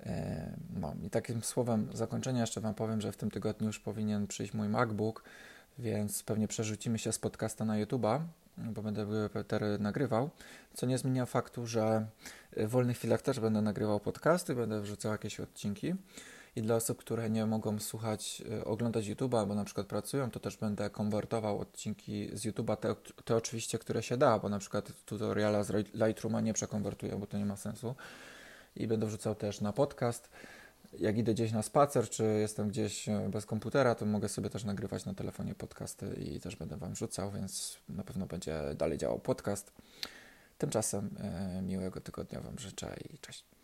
E, 0.00 0.56
no 0.70 0.94
i 1.02 1.10
takim 1.10 1.42
słowem 1.42 1.88
zakończenia 1.94 2.40
jeszcze 2.40 2.60
Wam 2.60 2.74
powiem, 2.74 3.00
że 3.00 3.12
w 3.12 3.16
tym 3.16 3.30
tygodniu 3.30 3.66
już 3.66 3.80
powinien 3.80 4.26
przyjść 4.26 4.54
mój 4.54 4.68
MacBook, 4.68 5.24
więc 5.78 6.22
pewnie 6.22 6.48
przerzucimy 6.48 6.98
się 6.98 7.12
z 7.12 7.18
podcasta 7.18 7.64
na 7.64 7.84
YouTube'a, 7.84 8.20
bo 8.58 8.82
będę 8.82 9.28
Peter 9.32 9.80
nagrywał, 9.80 10.30
co 10.74 10.86
nie 10.86 10.98
zmienia 10.98 11.26
faktu, 11.26 11.66
że 11.66 12.06
w 12.56 12.68
wolnych 12.68 12.96
chwilach 12.96 13.22
też 13.22 13.40
będę 13.40 13.62
nagrywał 13.62 14.00
podcasty, 14.00 14.54
będę 14.54 14.80
wrzucał 14.80 15.12
jakieś 15.12 15.40
odcinki. 15.40 15.94
I 16.56 16.62
dla 16.62 16.76
osób, 16.76 16.98
które 16.98 17.30
nie 17.30 17.46
mogą 17.46 17.78
słuchać, 17.78 18.42
e, 18.50 18.64
oglądać 18.64 19.06
YouTube'a, 19.06 19.38
albo 19.38 19.54
na 19.54 19.64
przykład 19.64 19.86
pracują, 19.86 20.30
to 20.30 20.40
też 20.40 20.56
będę 20.56 20.90
konwertował 20.90 21.58
odcinki 21.58 22.30
z 22.32 22.46
YouTube'a, 22.46 22.76
te, 22.76 22.94
te 23.24 23.36
oczywiście, 23.36 23.78
które 23.78 24.02
się 24.02 24.16
da, 24.16 24.38
bo 24.38 24.48
na 24.48 24.58
przykład 24.58 24.92
tutoriala 25.06 25.64
z 25.64 25.70
Lightrooma 25.94 26.40
nie 26.40 26.52
przekonwertuję, 26.52 27.16
bo 27.16 27.26
to 27.26 27.38
nie 27.38 27.44
ma 27.44 27.56
sensu 27.56 27.94
i 28.76 28.86
będę 28.86 29.06
wrzucał 29.06 29.34
też 29.34 29.60
na 29.60 29.72
podcast. 29.72 30.30
Jak 30.98 31.18
idę 31.18 31.34
gdzieś 31.34 31.52
na 31.52 31.62
spacer, 31.62 32.08
czy 32.08 32.24
jestem 32.24 32.68
gdzieś 32.68 33.08
e, 33.08 33.28
bez 33.28 33.46
komputera, 33.46 33.94
to 33.94 34.06
mogę 34.06 34.28
sobie 34.28 34.50
też 34.50 34.64
nagrywać 34.64 35.04
na 35.04 35.14
telefonie 35.14 35.54
podcasty 35.54 36.14
i 36.14 36.40
też 36.40 36.56
będę 36.56 36.76
Wam 36.76 36.92
wrzucał, 36.92 37.30
więc 37.30 37.78
na 37.88 38.04
pewno 38.04 38.26
będzie 38.26 38.60
dalej 38.74 38.98
działał 38.98 39.18
podcast. 39.18 39.72
Tymczasem 40.58 41.10
e, 41.18 41.62
miłego 41.62 42.00
tygodnia 42.00 42.40
Wam 42.40 42.58
życzę 42.58 42.96
i 43.14 43.18
cześć. 43.18 43.57